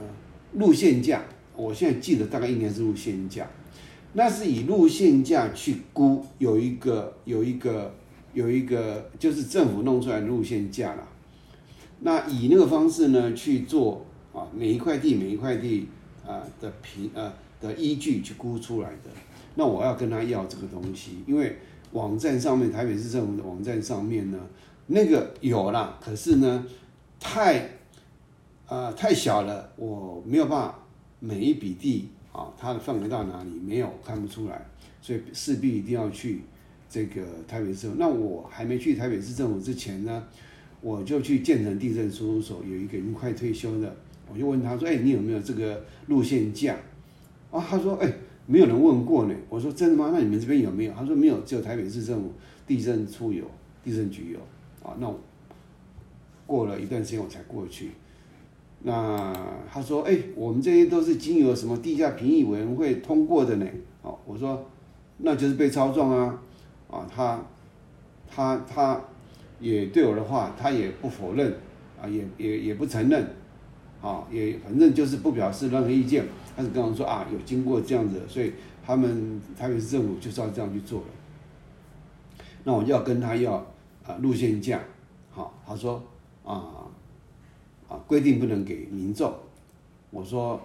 [0.53, 1.23] 路线价，
[1.55, 3.47] 我现在记得大概应该是路线价，
[4.13, 7.93] 那是以路线价去估，有一个有一个。
[8.35, 11.07] 有一个就是政府弄出来路线价了，
[12.01, 15.87] 那以那个方式呢去做啊，每一块地每一块地
[16.27, 19.09] 啊的平呃的依据去估出来的。
[19.55, 21.55] 那我要跟他要这个东西，因为
[21.91, 24.39] 网站上面台北市政府的网站上面呢，
[24.87, 26.65] 那个有啦，可是呢
[27.19, 27.67] 太
[28.67, 30.79] 啊太小了，我没有办法
[31.19, 34.65] 每一笔地啊它的范围到哪里没有看不出来，
[35.01, 36.41] 所以势必一定要去。
[36.87, 40.23] 这个台北市政府，那我还没去台北市政府之前呢，
[40.79, 43.93] 我就去建成地震事务所，有一个已经快退休的，
[44.31, 46.77] 我就问他说：“哎，你有没有这个路线价？”
[47.51, 48.09] 啊，他说：“哎，
[48.45, 50.11] 没有人问过呢。”我说：“真的吗？
[50.13, 52.31] 那你们这边有没有？”他说：“没有，只有台北市政府
[52.65, 53.45] 地震处有，
[53.83, 54.39] 地震局有。”
[54.87, 55.11] 啊，那
[56.45, 57.91] 过了一段时间我才过去。
[58.83, 59.33] 那
[59.71, 63.65] 他说：“哎，我们这些都是经由什么地下评议委员会通过的呢？”
[64.03, 64.63] 哦，我说
[65.17, 66.41] ：“那就是被操纵啊。”
[66.87, 67.43] 啊，他，
[68.29, 69.01] 他他，
[69.59, 71.51] 也对我的话，他也不否认，
[71.99, 73.25] 啊，也也也不承认，
[74.01, 76.23] 啊，也反正就是不表示任何意见。
[76.55, 78.53] 他是跟我说啊，有经过这样子，所以
[78.85, 81.07] 他们台北市政府就是要这样去做了。
[82.63, 83.55] 那我就要跟他要
[84.05, 84.81] 啊路线价，
[85.31, 86.01] 好，他说
[86.43, 86.87] 啊
[87.89, 89.33] 啊规定不能给民众。
[90.11, 90.61] 我说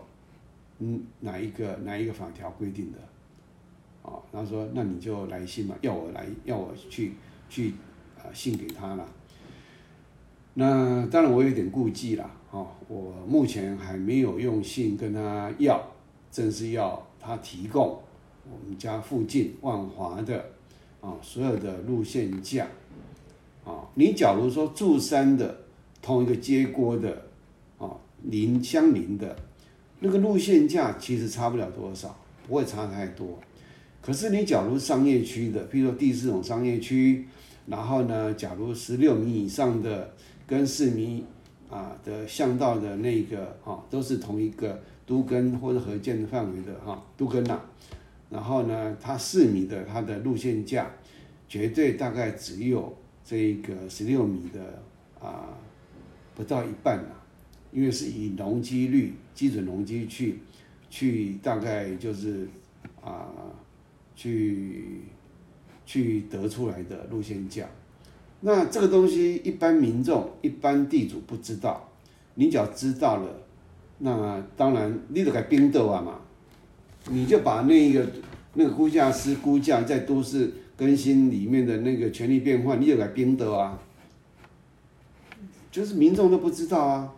[0.79, 2.99] 嗯哪一个哪一个法条规定的？
[4.03, 7.13] 啊，他说：“那你就来信嘛，要我来，要我去
[7.51, 7.75] 去
[8.17, 9.07] 啊信给他了。
[10.55, 15.81] 那当然我有点顾忌啦，哦，我目前还没有用信跟他要，
[16.31, 17.99] 正是要他提供
[18.45, 20.45] 我们家附近万华的
[21.01, 22.67] 啊所有的路线价，
[23.65, 25.57] 啊，你假如说住山的
[26.03, 27.23] 同一个街锅的
[27.79, 27.89] 啊
[28.25, 29.37] 邻相邻的，
[30.01, 32.17] 那个路线价其实差不了多少，
[32.49, 33.39] 不会差太多。
[34.03, 37.29] 可是你假如商业区的，譬如说第四种商业区，
[37.67, 40.13] 然后呢，假如十六米以上的
[40.51, 41.25] 跟四米
[41.71, 47.61] 啊的巷道的那个哈，都是同一个都根或者合建的范围的哈，都根呐，
[48.29, 50.91] 然后呢，它四米的它的路线价
[51.49, 52.93] 绝对大概只有
[53.25, 54.83] 这个十六米的
[55.21, 55.57] 啊
[56.35, 57.15] 不到一半呐，
[57.71, 60.41] 因为是以容积率基准容积去
[60.91, 62.49] 去大概就是
[63.01, 63.31] 啊。
[64.17, 65.01] 去
[65.87, 67.67] 去得出来的路线价，
[68.41, 71.89] 那这个东西一般民众、一般地主不知道，
[72.35, 73.29] 你只要知道了，
[73.99, 76.21] 那当然你得改冰豆啊嘛，
[77.11, 78.07] 你就把那个
[78.55, 83.79] 那个估价师估价在都市更新里面的那个权利变换，你就改冰豆啊，
[85.71, 87.13] 就是民众都不知道啊，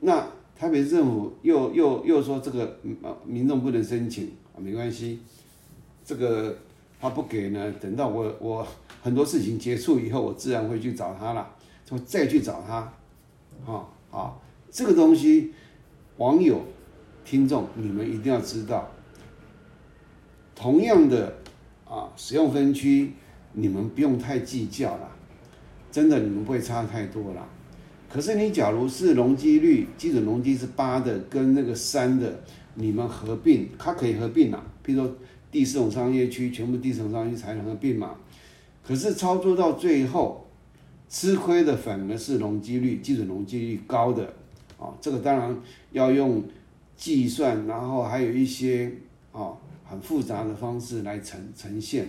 [0.00, 2.78] 那台北政府又又又说这个
[3.26, 5.18] 民众不能申请啊，没关系。
[6.04, 6.56] 这个
[7.02, 8.64] 他不给呢，等到我我
[9.02, 11.50] 很多事情结束以后，我自然会去找他了，
[11.84, 12.76] 就再去找他，
[13.66, 14.38] 啊啊，
[14.70, 15.52] 这个东西，
[16.18, 16.62] 网友、
[17.24, 18.88] 听众，你们一定要知道，
[20.54, 21.38] 同样的
[21.84, 23.14] 啊，使用分区，
[23.52, 25.10] 你们不用太计较了，
[25.90, 27.44] 真的你们不会差太多了。
[28.08, 35.12] 可是你假如是容积率基准容积是八的，跟那个三的，你们合并，它可以合并啊，比如说。
[35.52, 38.16] 第四种商业区全部第四种商业区才能合并嘛？
[38.82, 40.48] 可是操作到最后，
[41.10, 44.32] 吃亏的反而是容积率、基准容积率高的
[44.78, 44.88] 啊。
[44.98, 45.56] 这个当然
[45.90, 46.42] 要用
[46.96, 48.90] 计算，然后还有一些
[49.30, 49.52] 啊
[49.84, 52.08] 很复杂的方式来呈呈现。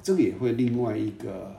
[0.00, 1.52] 这个也会另外一个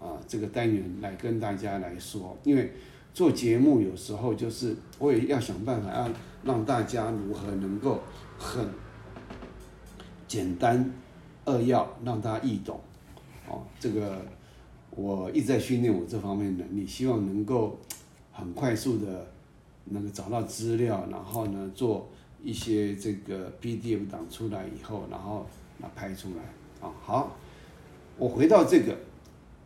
[0.00, 2.72] 啊这个单元来跟大家来说，因为
[3.14, 6.10] 做节目有时候就是我也要想办法要
[6.42, 8.00] 让大家如何能够
[8.36, 8.66] 很。
[10.32, 10.90] 简单
[11.44, 12.80] 扼要，让大家易懂，
[13.46, 14.24] 哦，这个
[14.88, 17.78] 我一直在训练我这方面能力，希望能够
[18.32, 19.30] 很快速的
[19.84, 22.08] 那个找到资料，然后呢做
[22.42, 27.36] 一些这个 PDF 档出来以后，然后那拍出来，啊，好，
[28.16, 28.96] 我回到这个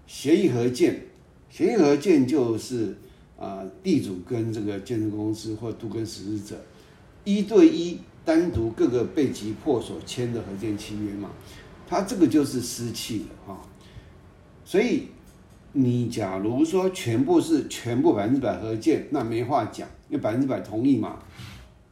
[0.08, 1.00] 协议合建，
[1.48, 2.96] 协议合建就是
[3.38, 6.60] 啊地主跟这个建设公司或都跟实施者
[7.22, 8.00] 一对一。
[8.26, 11.30] 单独各个被急迫所签的合建契约嘛，
[11.88, 13.60] 它这个就是私契了哈。
[14.64, 15.04] 所以
[15.72, 21.20] 你假如说全部是全部百分之百合建，那没话讲，因为百分之百同意嘛。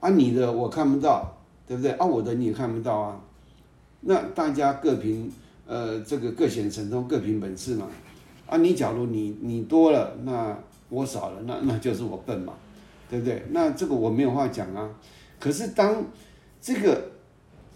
[0.00, 1.92] 啊，你的我看不到，对不对？
[1.92, 3.20] 啊，我的你也看不到啊。
[4.00, 5.30] 那大家各凭
[5.66, 7.86] 呃这个各显神通，各凭本事嘛。
[8.46, 12.54] 啊，你假如你你多了，那我少了，那那就是我笨嘛，
[13.08, 13.42] 对不对？
[13.50, 14.90] 那这个我没有话讲啊。
[15.44, 16.06] 可是当
[16.58, 17.10] 这个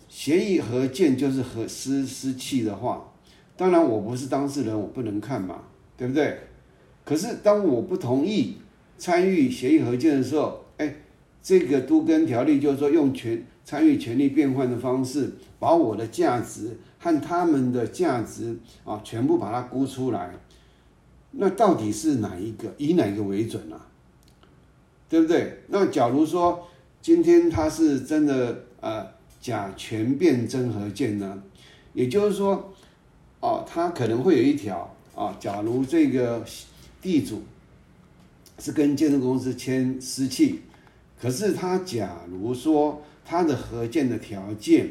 [0.08, 3.12] 协议合建就是合私私契的话，
[3.58, 6.38] 当然我不是当事人，我不能看嘛，对不对？
[7.04, 8.56] 可是当我不同意
[8.96, 10.96] 参与协议合建的时候，哎，
[11.42, 20.30] 这个都跟条例就是说用权参与权利变换的方式，把我的价值和他们的价值啊全部把它估出来，
[21.32, 22.72] 那到底是哪一个？
[22.78, 23.88] 以哪个为准啊？
[25.10, 25.64] 对不对？
[25.68, 26.66] 那假如说。
[27.00, 29.06] 今天它是真的呃
[29.40, 31.42] 假全变真合建呢，
[31.94, 32.72] 也就是说，
[33.40, 36.44] 哦，它可能会有一条啊，假如这个
[37.00, 37.42] 地主
[38.58, 40.60] 是跟建筑公司签私契，
[41.18, 44.90] 可是他假如说他的合建的条件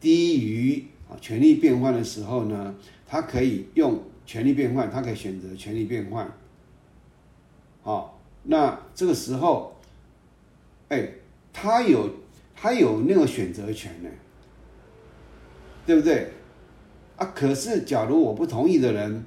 [0.00, 2.74] 低于啊权利变换的时候呢，
[3.06, 6.32] 他可以用权利变换，他可以选择权利变换，
[7.82, 9.76] 好，那这个时候，
[10.88, 11.10] 哎。
[11.52, 12.08] 他有，
[12.54, 14.08] 他有那个选择权呢，
[15.86, 16.28] 对不对？
[17.16, 19.24] 啊，可是假如我不同意的人，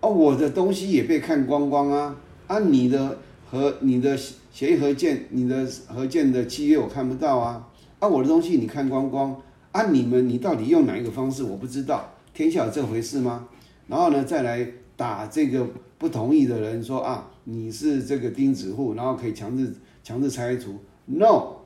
[0.00, 2.16] 哦，我的东西也被看光光啊！
[2.46, 4.16] 啊，你的和你的
[4.50, 7.68] 协议合建，你的合建的契约我看不到啊！
[7.98, 9.36] 啊，我的东西你看光光
[9.72, 9.82] 啊！
[9.90, 11.42] 你们你到底用哪一个方式？
[11.42, 13.46] 我不知道，天下有这回事吗？
[13.88, 14.66] 然后呢，再来
[14.96, 15.66] 打这个
[15.98, 19.72] 不同意的人说啊，你是这个钉子户，然后可以强制
[20.02, 20.78] 强制拆除。
[21.14, 21.56] No，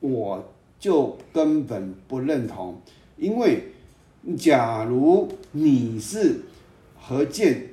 [0.00, 2.80] 我就根本不认同，
[3.16, 3.64] 因为
[4.38, 6.40] 假如你是
[6.98, 7.70] 合建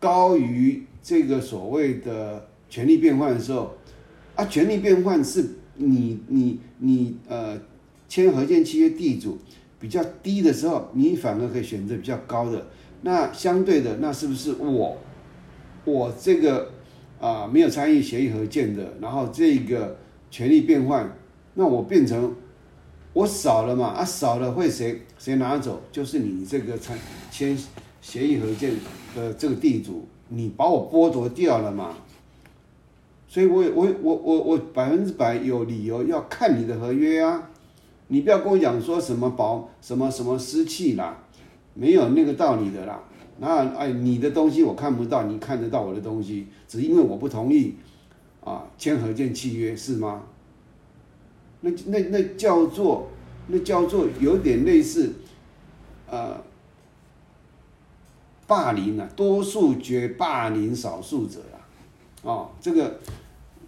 [0.00, 3.74] 高于这个所谓的权利变换的时候，
[4.34, 7.60] 啊，权利变换是你你你呃
[8.08, 9.38] 签合建契约地主
[9.78, 12.66] 比较低的时候，你反而可以选择比较高的。
[13.02, 14.96] 那相对的，那是不是我
[15.84, 16.70] 我这个
[17.20, 19.98] 啊没有参与协议合建的，然后这个
[20.34, 21.16] 权利变换，
[21.54, 22.34] 那我变成
[23.12, 23.86] 我少了嘛？
[23.86, 25.80] 啊，少了会谁谁拿走？
[25.92, 26.98] 就是你这个签
[27.30, 27.56] 签
[28.02, 28.72] 协议合建
[29.14, 31.94] 的这个地主，你把我剥夺掉了嘛？
[33.28, 37.50] 所以我我我我我百分之百有理由要看你的合约啊！
[38.08, 41.16] 你不要跟我讲说什么保什么什么湿气啦。
[41.74, 43.00] 没有那个道理的啦，
[43.38, 47.76] 那哎，你的东西我看不到，你看得到我的东西，只因为我不同意
[48.44, 50.22] 啊，签合建契约是吗？
[51.62, 53.08] 那那那叫做
[53.48, 55.14] 那叫做有点类似，
[56.08, 56.36] 呃，
[58.46, 61.58] 霸凌啊，多数决霸凌少数者啊，
[62.22, 63.00] 哦，这个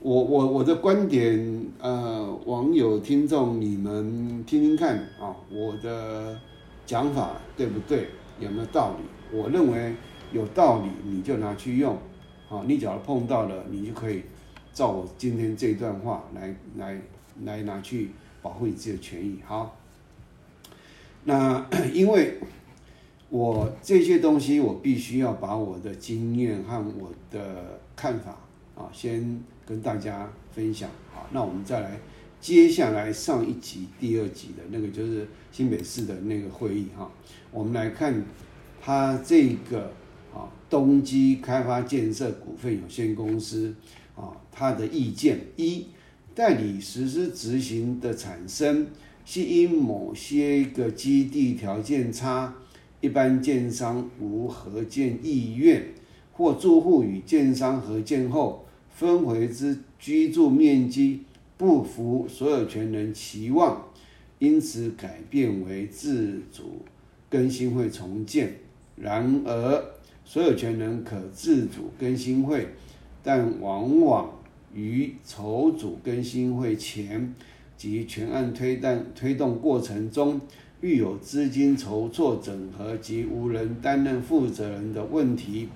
[0.01, 6.39] 我我我的观点，呃，网友听众你们听听看啊，我的。
[6.87, 8.07] 讲法对不对？
[8.39, 9.37] 有没有道理？
[9.37, 9.93] 我认为
[10.31, 11.99] 有道理，你就拿去用。
[12.49, 14.23] 啊，你只要碰到了，你就可以
[14.77, 17.01] 照我今天这段话来来
[17.45, 18.11] 来拿去
[18.43, 19.39] 保护你自己的权益。
[19.43, 19.75] 好，
[21.25, 22.39] 那因为
[23.31, 28.37] 我这些东西，我必须要把我的经验和我的看法
[28.75, 30.91] 啊，先跟大家分享。
[31.11, 31.99] 好，那我们再来。
[32.39, 37.11] 接下来上一集、第二集的那个就是新北市的那个会议哈，
[37.51, 38.23] 我们来看
[38.79, 39.91] 他这个
[40.35, 43.75] 啊东基开发建设股份有限公司
[44.17, 45.87] 啊他的意见：一、
[46.35, 48.89] 代理实施执行的产生
[49.25, 52.55] 是因某些个基地条件差，
[53.01, 55.95] 一般建商无合建意愿，
[56.33, 61.21] 或住户与建商合建后分回之居住面积。
[61.59, 63.87] 不符所有权人期望，
[64.39, 66.83] 因此改变为自主
[67.31, 68.57] 更新会重建。
[68.95, 69.83] 然而，
[70.23, 72.69] 所有权人可自主更新会，
[73.27, 74.31] 但往往
[74.73, 77.35] 于筹组更新会前
[77.77, 80.41] 及全案推断推动过程中，
[80.81, 85.69] 遇有资金筹措整合及无人担任负责人的问题，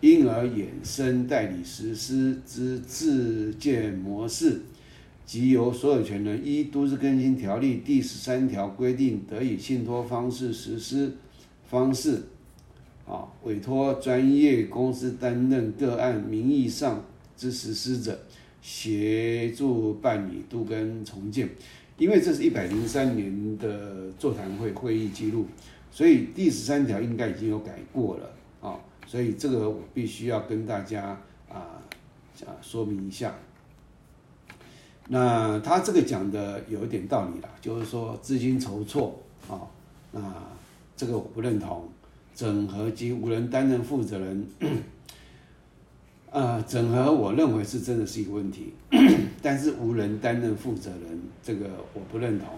[0.00, 4.60] 因而衍生代理实施之自建模式。
[5.26, 11.12] 即由所有权人依《都市更新条例》第十三条规定，得以信托方式实施
[11.64, 12.22] 方式，
[13.06, 17.04] 啊，委托专业公司担任个案名义上
[17.36, 18.18] 之实施者，
[18.60, 21.48] 协助办理杜根重建。
[21.98, 25.46] 因为这是一百零三年的座谈会会议记录，
[25.90, 28.30] 所以第十三条应该已经有改过了
[28.60, 31.78] 啊，所以这个我必须要跟大家啊
[32.46, 33.34] 啊说明一下。
[35.08, 39.60] 那他这个讲的有一点道理了，就是说资金筹措啊，
[40.12, 40.20] 那
[40.96, 41.88] 这个我不认同。
[42.34, 44.46] 整合及无人担任负责人，
[46.30, 48.72] 呃，整合我认为是真的是一个问题，
[49.42, 52.48] 但是无人担任负责人这个我不认同，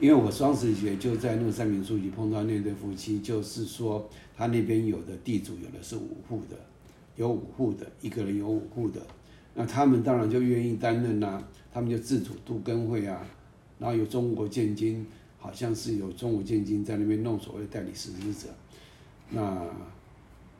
[0.00, 6.56] 因为我双十节就在那个三民书局碰到那对夫妻，就是说他那边有的地主有的是五户的，
[7.16, 9.00] 有五户的，一个人有五户的。
[9.54, 11.42] 那他们当然就愿意担任呐，
[11.72, 13.26] 他们就自主都更会啊，
[13.78, 15.04] 然后有中国建金，
[15.38, 18.48] 好像是有中国建金在那边弄所谓代理实施者。
[19.30, 19.62] 那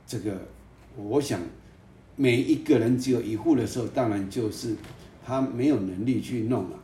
[0.06, 0.40] 这个
[0.96, 1.40] 我想，
[2.16, 4.74] 每一个人只有一户的时候，当然就是
[5.24, 6.78] 他没有能力去弄了。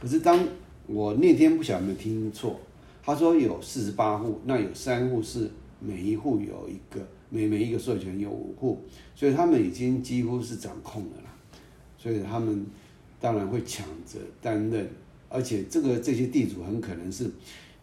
[0.00, 0.46] 可是当
[0.86, 2.60] 我那天不晓得有没有听错，
[3.02, 8.82] 他说有四十八户，那有三户是每一户有一个，每每一个授权有五户，
[9.14, 11.34] 所以他们已经几乎是掌控了啦。
[11.96, 12.64] 所以他们
[13.20, 14.88] 当然会抢着担任，
[15.28, 17.30] 而且这个这些地主很可能是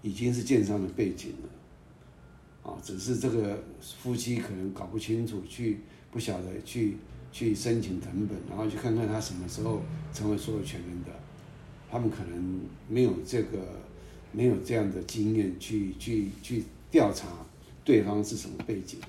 [0.02, 5.80] 已经是建商的背景了，啊，只是这个夫妻可能搞不清楚，去
[6.12, 6.98] 不晓得去
[7.32, 9.82] 去申请成本，然后去看看他什么时候
[10.14, 11.12] 成为所有权人的，
[11.92, 13.60] 他们可能没有这个
[14.32, 17.28] 没有这样的经验去去去调查
[17.84, 19.00] 对方是什么背景，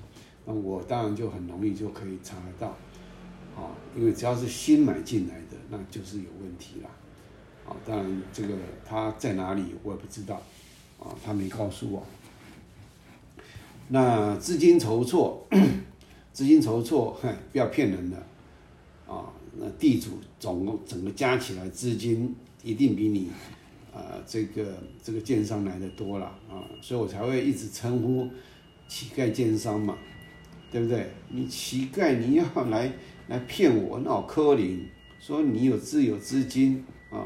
[0.45, 2.77] 那我当然就很容易就可以查得到。
[3.55, 6.89] 啊，因为只要是新买进来的，那就是有问题啦。
[7.67, 8.55] 啊，当然这个
[8.85, 10.41] 他在哪里我也不知道，
[10.99, 12.05] 啊，他没告诉我。
[13.89, 15.45] 那资金筹措，
[16.33, 18.17] 资金筹措，哼，不要骗人的，
[19.05, 23.29] 啊，那地主总共整个加起来资金一定比你，
[23.93, 28.27] 啊，这个这个建商来的多了啊，所以我才会一直称呼
[28.87, 29.97] 乞丐建商嘛。
[30.69, 31.09] 对不对？
[31.29, 32.91] 你乞丐你要来
[33.29, 34.85] 来骗我，那我柯林
[35.17, 37.25] 说你有自有资金啊，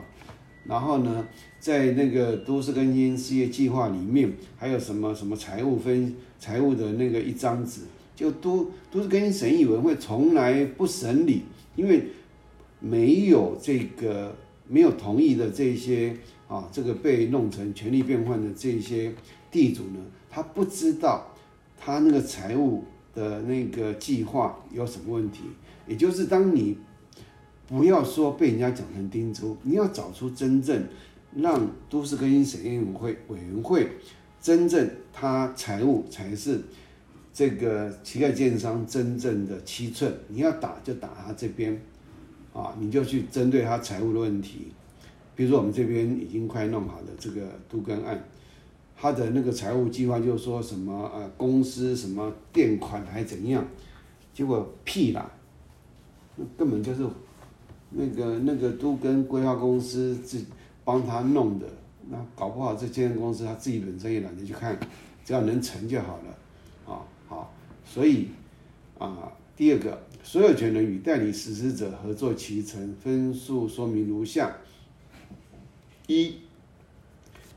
[0.66, 1.28] 然后呢，
[1.60, 7.82] 在那个都市更新事业计划里面还有什么什么财务分财务的那个一张纸，
[8.16, 11.44] 就都都市更新审议委员会从来不审理，
[11.76, 12.06] 因为
[12.80, 14.36] 没有这个
[14.68, 16.16] 没有同意的这些
[16.48, 19.14] 啊，这个被弄成权力变换的这些
[19.50, 20.00] 地主呢，
[20.30, 21.34] 他不知道
[21.78, 22.84] 他那个财务。
[23.14, 25.42] 的那个计划有什么问题？
[25.86, 26.78] 也就是当你
[27.72, 30.84] 不要说被人家讲成钉珠，你要找出真正
[31.34, 33.88] 让都市更新审议委会委员会
[34.42, 36.62] 真正他财务才是
[37.34, 41.82] 这个乞丐建商真正的七寸，你要打就打他这边
[42.54, 44.68] 啊，你就去针对他财务的问题，
[45.34, 48.22] 比如说我们这边已经快弄好的这个都更案。
[48.98, 53.66] 他的那个财务计划就是说什么呃公司什么垫款还怎样，
[54.34, 55.32] 结果屁啦，
[56.58, 57.08] 根本就是
[57.92, 60.44] 那个那个都跟规划公司自
[60.84, 61.68] 帮他弄的，
[62.10, 64.80] 那搞不好这建设公司他自己本身也懒得去看，
[65.24, 67.54] 只要能成就好了，啊好，
[67.86, 68.28] 所以
[68.98, 74.56] 啊第二个所有权人与代理实施者合作其成分数说明如下：
[76.08, 76.36] 一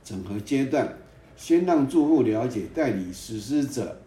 [0.05, 0.97] 整合阶段。
[1.37, 4.01] 先让住户了解代理实施者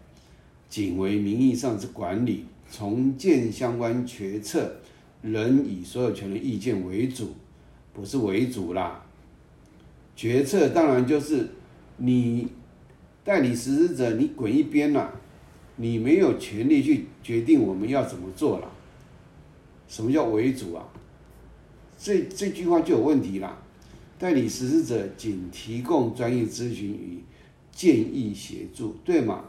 [0.70, 4.76] 仅为名义上之管理，重建相关决策
[5.22, 7.34] 人以所有权的意见为主，
[7.92, 9.04] 不是为主啦。
[10.14, 11.48] 决策当然就是
[11.96, 12.48] 你
[13.24, 15.12] 代理实施者，你滚一边啦，
[15.76, 18.70] 你没有权利去决定我们要怎么做了。
[19.86, 20.88] 什么叫为主啊？
[21.98, 23.58] 这这句话就有问题啦。
[24.18, 27.22] 代理实施者仅提供专业咨询与
[27.70, 29.44] 建议协助，对吗？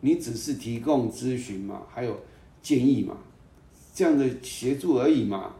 [0.00, 2.18] 你只是提供咨询嘛，还有
[2.62, 3.16] 建议嘛，
[3.98, 5.56] 这样的协助而已嘛，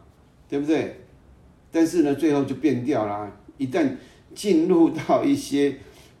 [0.47, 0.95] 对不对？
[1.69, 3.29] 但是呢，最后就变掉啦。
[3.57, 3.97] 一旦
[4.33, 5.75] 进入到一些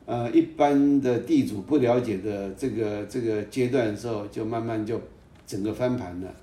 [0.05, 4.99] 呃一般的地主不了解的这个这个阶段的时候，就慢慢就
[5.47, 6.35] 整个翻盘了。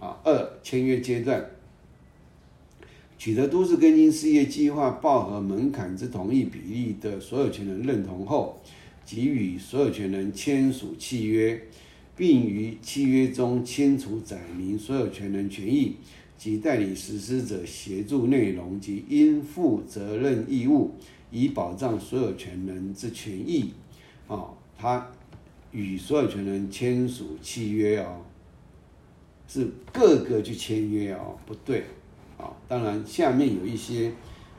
[0.00, 1.48] 啊，二签约阶段。
[3.16, 8.60] 取得都市更新事业计划报和门槛之同意比例的所有权人认同后，
[9.06, 11.68] 给予所有权人签署契约，
[12.16, 15.96] 并于契约中清楚载明所有权人权益
[16.36, 20.92] 及代理实施者协助内容及应负责任义务，
[21.30, 23.72] 以保障所有权人之权益。
[24.28, 24.46] 啊，
[24.76, 25.08] 他
[25.70, 28.22] 与所有权人签署契约哦，
[29.48, 31.84] 是各个去签约哦，不对。
[32.38, 34.10] 啊，当然，下面有一些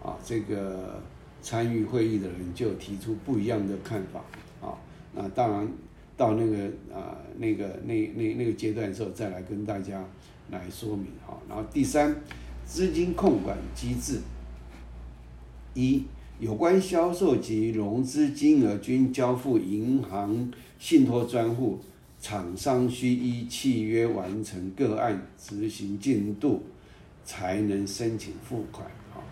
[0.02, 1.02] 啊，这个
[1.42, 4.24] 参与会议的人就提出不一样的看法
[4.66, 4.78] 啊。
[5.14, 5.68] 那当然，
[6.16, 10.04] 到那个啊，那个那那那个阶段的时候，再来跟大家
[10.50, 11.40] 来说明哈。
[11.48, 12.16] 然后第三，
[12.66, 14.20] 资金控管机制，
[15.74, 16.04] 一
[16.40, 21.80] 有关销售及融资金额均交付银行信托专户，
[22.20, 26.64] 厂商需依契约完成个案执行进度。
[27.26, 29.24] 才能申请付款啊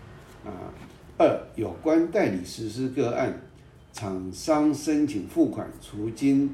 [0.46, 0.72] 啊！
[1.18, 3.38] 二有关代理实施个案，
[3.92, 6.48] 厂商申请付款，除经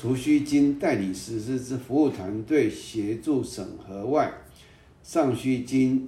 [0.00, 4.32] 除需经代理实施之服务团队协助审核外，
[5.02, 6.06] 尚需经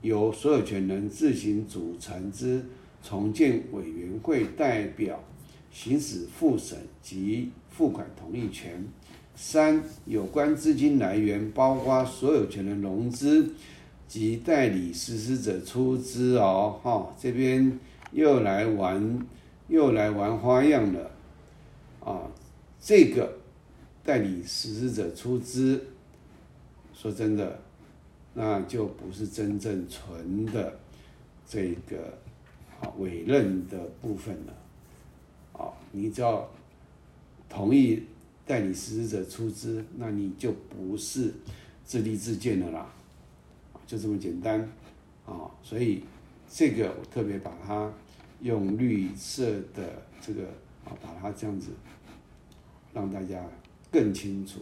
[0.00, 2.64] 由所有权人自行组成之
[3.02, 5.22] 重建委员会代表
[5.70, 8.82] 行使复审及付款同意权。
[9.34, 13.52] 三有关资金来源，包括所有权人融资
[14.08, 17.78] 及代理实施者出资哦，哈，这边
[18.12, 19.20] 又来玩，
[19.68, 21.10] 又来玩花样了，
[22.00, 22.32] 啊，
[22.86, 23.36] 这个
[24.04, 25.88] 代理实施者出资，
[26.94, 27.58] 说真的，
[28.32, 30.78] 那就不是真正纯的
[31.48, 32.16] 这个
[32.80, 34.54] 啊委任的部分了，
[35.60, 36.48] 啊，你只要
[37.48, 38.04] 同意。
[38.46, 41.34] 代理实施者出资，那你就不是
[41.84, 42.88] 自立自建的啦，
[43.84, 44.60] 就这么简单
[45.26, 45.50] 啊！
[45.64, 46.04] 所以
[46.48, 47.92] 这个我特别把它
[48.42, 50.44] 用绿色的这个
[50.84, 51.70] 啊，把它这样子
[52.96, 53.44] 让大家
[53.92, 54.60] 更清楚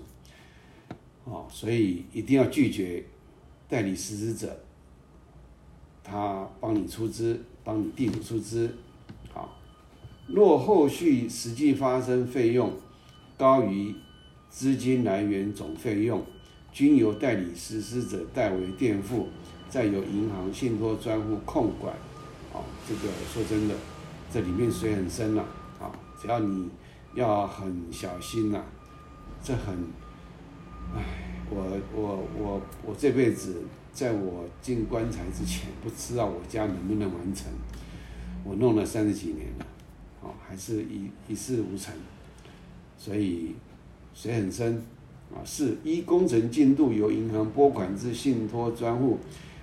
[1.24, 1.46] 啊！
[1.48, 3.04] 所以一定要拒绝
[3.68, 4.58] 代理实施者，
[6.02, 8.74] 他帮你出资，帮你地主出资，
[9.32, 9.56] 好，
[10.26, 12.72] 若后续实际发生费用。
[13.36, 13.92] 高于
[14.48, 16.24] 资金来源总费用，
[16.72, 19.28] 均由代理实施者代为垫付，
[19.68, 21.94] 再由银行信托专户控管。
[22.52, 23.74] 啊，这个说真的，
[24.32, 25.42] 这里面水很深了。
[25.80, 26.68] 啊，只要你
[27.14, 28.60] 要很小心呐，
[29.42, 29.72] 这很，
[30.94, 31.02] 唉，
[31.48, 33.62] 我我我我这辈子
[33.92, 37.46] 在我进棺材之前，不知道我家能不能完成，
[38.42, 39.66] 我弄了三十几年了，
[40.22, 41.94] 哦，还是一一事无成，
[42.98, 43.54] 所以
[44.12, 44.82] 水很深，
[45.32, 49.18] 啊，是一工程进度由银行拨款至信托专户，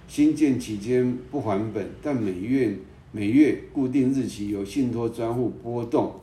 [0.07, 2.77] 新建期间不还本，但每月
[3.11, 6.20] 每月固定日期由信托专户拨动。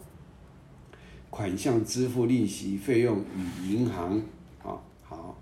[1.31, 4.21] 款项支付利息费用与银行，
[4.63, 5.39] 啊好，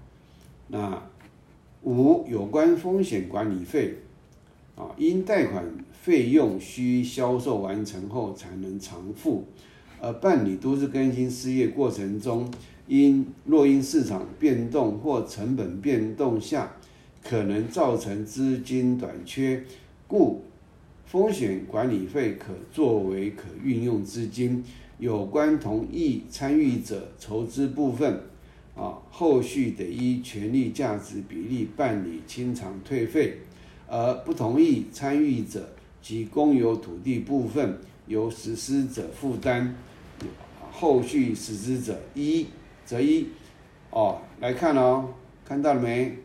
[0.68, 1.02] 那
[1.82, 3.94] 五有关风险管理费，
[4.74, 9.44] 啊因贷款费用需销售完成后才能偿付，
[10.00, 12.50] 而办理都市更新事业过程中，
[12.86, 16.72] 因若因市场变动或成本变动下，
[17.22, 19.64] 可能造成资金短缺，
[20.06, 20.42] 故
[21.06, 24.64] 风险管理费可作为可运用资金。
[24.98, 28.20] 有关同意参与者筹资部分，
[28.74, 33.34] 啊，后续得依权利价值比例办理清偿退费；
[33.88, 35.68] 而不同意参与者
[36.00, 39.74] 及公有土地部分，由实施者负担，
[40.72, 42.46] 后续实施者一
[42.84, 43.26] 则一，
[43.90, 45.10] 哦，来看哦，
[45.44, 46.16] 看到了没？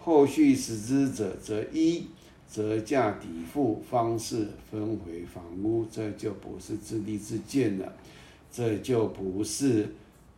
[0.00, 2.06] 后续实施者则一。
[2.54, 7.92] 折价抵付方式分回房屋，这就不是自立自建了，
[8.48, 9.88] 这就不是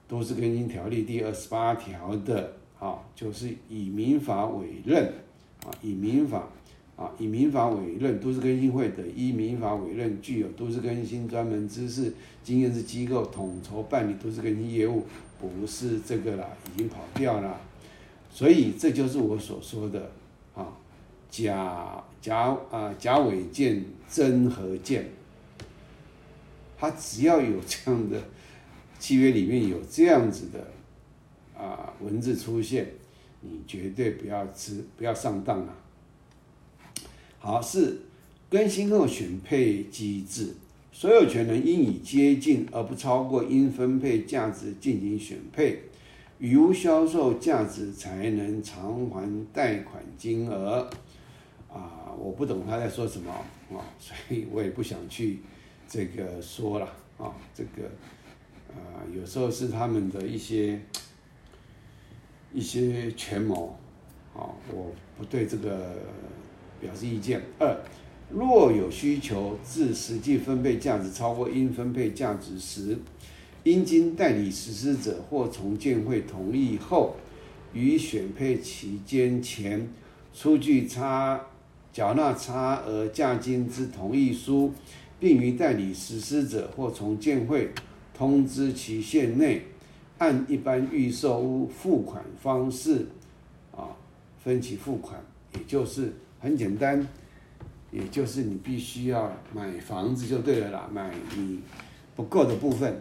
[0.09, 5.13] 都市更新条例第二十八条的啊，就是以民法委任
[5.63, 6.49] 啊，以民法
[6.97, 15.05] 啊，以民法委任都市更新会的依民法委任具有都市更新专门知识经验之机构统筹办理都市更新业务，
[15.39, 17.61] 不是这个了，已经跑掉了，
[18.31, 20.11] 所以这就是我所说的
[21.45, 25.07] 假假啊，假伪件真和件，
[26.79, 28.19] 他只要有这样的
[28.99, 30.67] 契约里面有这样子的
[31.55, 32.89] 啊文字出现，
[33.43, 35.77] 你绝对不要吃，不要上当啊。
[37.39, 38.01] 好，四
[38.49, 40.55] 更新后选配机制，
[40.91, 45.83] 所有权人应以接近而不超过应分配价值进行选配，
[46.39, 50.89] 与无销售价值才能偿还贷款金额。
[52.19, 53.31] 我不懂他在说什么
[53.71, 55.41] 啊，所以我也不想去
[55.89, 56.87] 这个说了
[57.19, 57.35] 啊。
[57.55, 57.89] 这个
[58.69, 60.81] 啊，有时候是他们的一些
[62.53, 63.79] 一些权谋
[64.35, 65.97] 啊，我不对这个
[66.81, 67.41] 表示意见。
[67.59, 67.77] 二，
[68.31, 72.99] 若有需求自实际分配价值超过应分配价值时，
[73.65, 77.17] 应经代理实施者或重建会同意后，
[77.73, 79.89] 于选配期间前
[80.35, 81.41] 出具差。
[81.97, 84.71] 缴纳差额价金之同意书，
[85.19, 87.73] 并于代理实施者或重建会
[88.13, 89.63] 通知期限内，
[90.19, 93.07] 按一般预售屋付款方式，
[93.75, 93.97] 啊，
[94.45, 95.19] 分期付款，
[95.55, 97.09] 也就是很简单，
[97.91, 101.61] 也就是你必须要买房子就对了啦，买你
[102.15, 103.01] 不够的部分，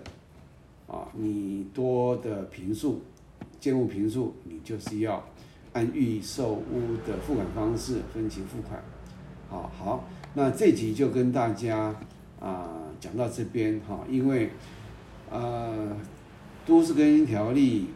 [0.87, 3.01] 啊，你多的平数，
[3.59, 5.21] 建物平数，你就是要。
[5.75, 8.81] 按预售屋的付款方式分期付款，
[9.49, 11.93] 好好，那这集就跟大家
[12.39, 14.51] 啊讲到这边哈，因为
[15.29, 15.93] 呃
[16.65, 17.87] 都市更新条例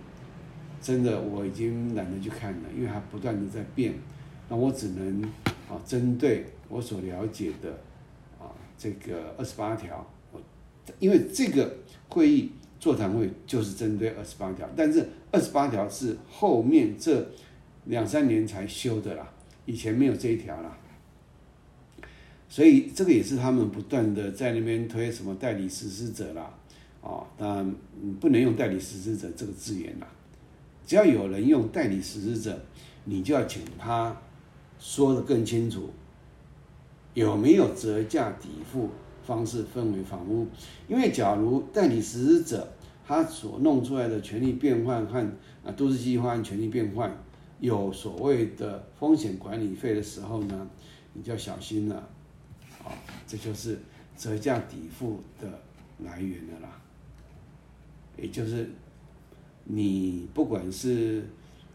[0.82, 3.94] 真的我已经懒得去看了，因为它不断的在变，
[4.50, 5.24] 那我只能
[5.70, 7.72] 啊针对我所了解的
[8.40, 10.42] 啊这个二十八条，我
[11.00, 11.78] 因为这个
[12.10, 17.26] 会议座谈会就是针对二十八条，但是二十八条是后面这。
[17.90, 19.28] 两三年才修的啦，
[19.66, 20.78] 以前没有这一条啦，
[22.48, 26.54] 所以这个也是他们不断的在那边推什么代理实施者啦，
[27.02, 27.76] 哦，当然
[28.20, 30.08] 不能用代理实施者这个字眼啦，
[30.86, 32.64] 只要有人用代理实施者，
[33.06, 34.16] 你就要请他
[34.78, 35.90] 说的更清楚，
[37.16, 38.92] 有没有折价抵付
[39.26, 40.48] 方式分为房屋？
[40.88, 42.72] 因为假如代理实施者
[43.08, 45.20] 他所弄出来的权利变换和
[45.66, 47.12] 啊都市计划权利变换。
[47.60, 50.70] 有所谓的风险管理费的时候呢，
[51.14, 51.96] 你就要小心了，
[52.86, 52.96] 啊，
[53.28, 53.78] 这就是
[54.18, 55.62] 折价抵付的
[56.00, 56.82] 来源的啦。
[58.16, 58.70] 也就是
[59.66, 61.26] 你不管是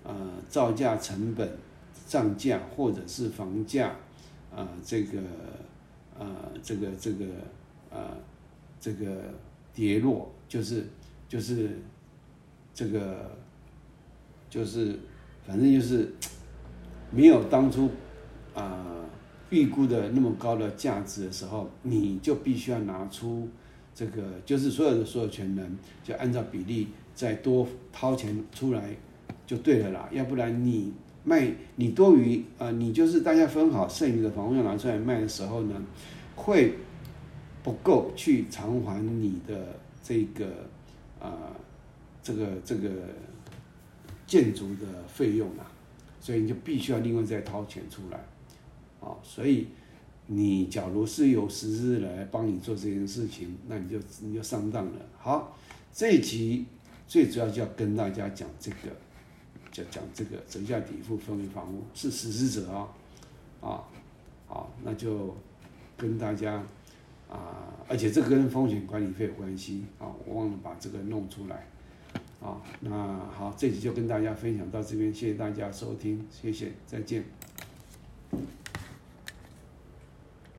[0.03, 1.59] 呃造价成本
[2.07, 3.95] 涨价，或者是房价
[4.55, 5.21] 啊这个
[6.19, 7.27] 啊这个这个
[7.91, 8.17] 啊
[8.81, 9.23] 这个
[9.75, 10.87] 跌落，就是
[11.29, 11.79] 就是
[12.73, 13.31] 这个
[14.49, 14.99] 就是。
[15.47, 16.13] 反正就是
[17.11, 17.91] 没有当初
[18.55, 18.87] 啊
[19.51, 23.49] 预估的那么高的价值的时候，你就必须要拿出
[23.95, 28.97] 这个就是所有的所有权人就按照比例再多掏钱出来
[29.47, 30.93] 就对了啦，要不然你
[31.23, 35.81] 卖你多余啊，你就是大家分好剩余的房屋要拿出来卖的时候呢，
[36.35, 36.75] 会
[37.63, 40.47] 不够去偿还你的这个
[41.21, 41.55] 啊
[42.23, 42.91] 这个这个
[44.35, 45.71] 建筑的费用啊，
[46.21, 48.19] 所以你就必须要另外再掏钱出来，
[49.01, 49.69] 啊，所以。
[50.27, 54.93] 你假如是有实质来帮你做这件事情，那你就你就上当了。
[55.19, 55.55] 好，
[55.93, 56.65] 这一集
[57.07, 58.89] 最主要就要跟大家讲这个，
[59.71, 62.89] 讲讲这个折价抵付分为房屋是实施者啊，
[63.61, 63.85] 啊，
[64.47, 65.37] 好，那就
[65.99, 66.55] 跟大家
[67.29, 71.67] 啊，而且这个跟风险管理费有关系啊，我忘了把这个弄出来
[72.45, 72.61] 啊。
[72.81, 72.91] 那
[73.37, 77.25] 好，这集就跟大家分享到这边，谢谢大家收听，谢谢，再见。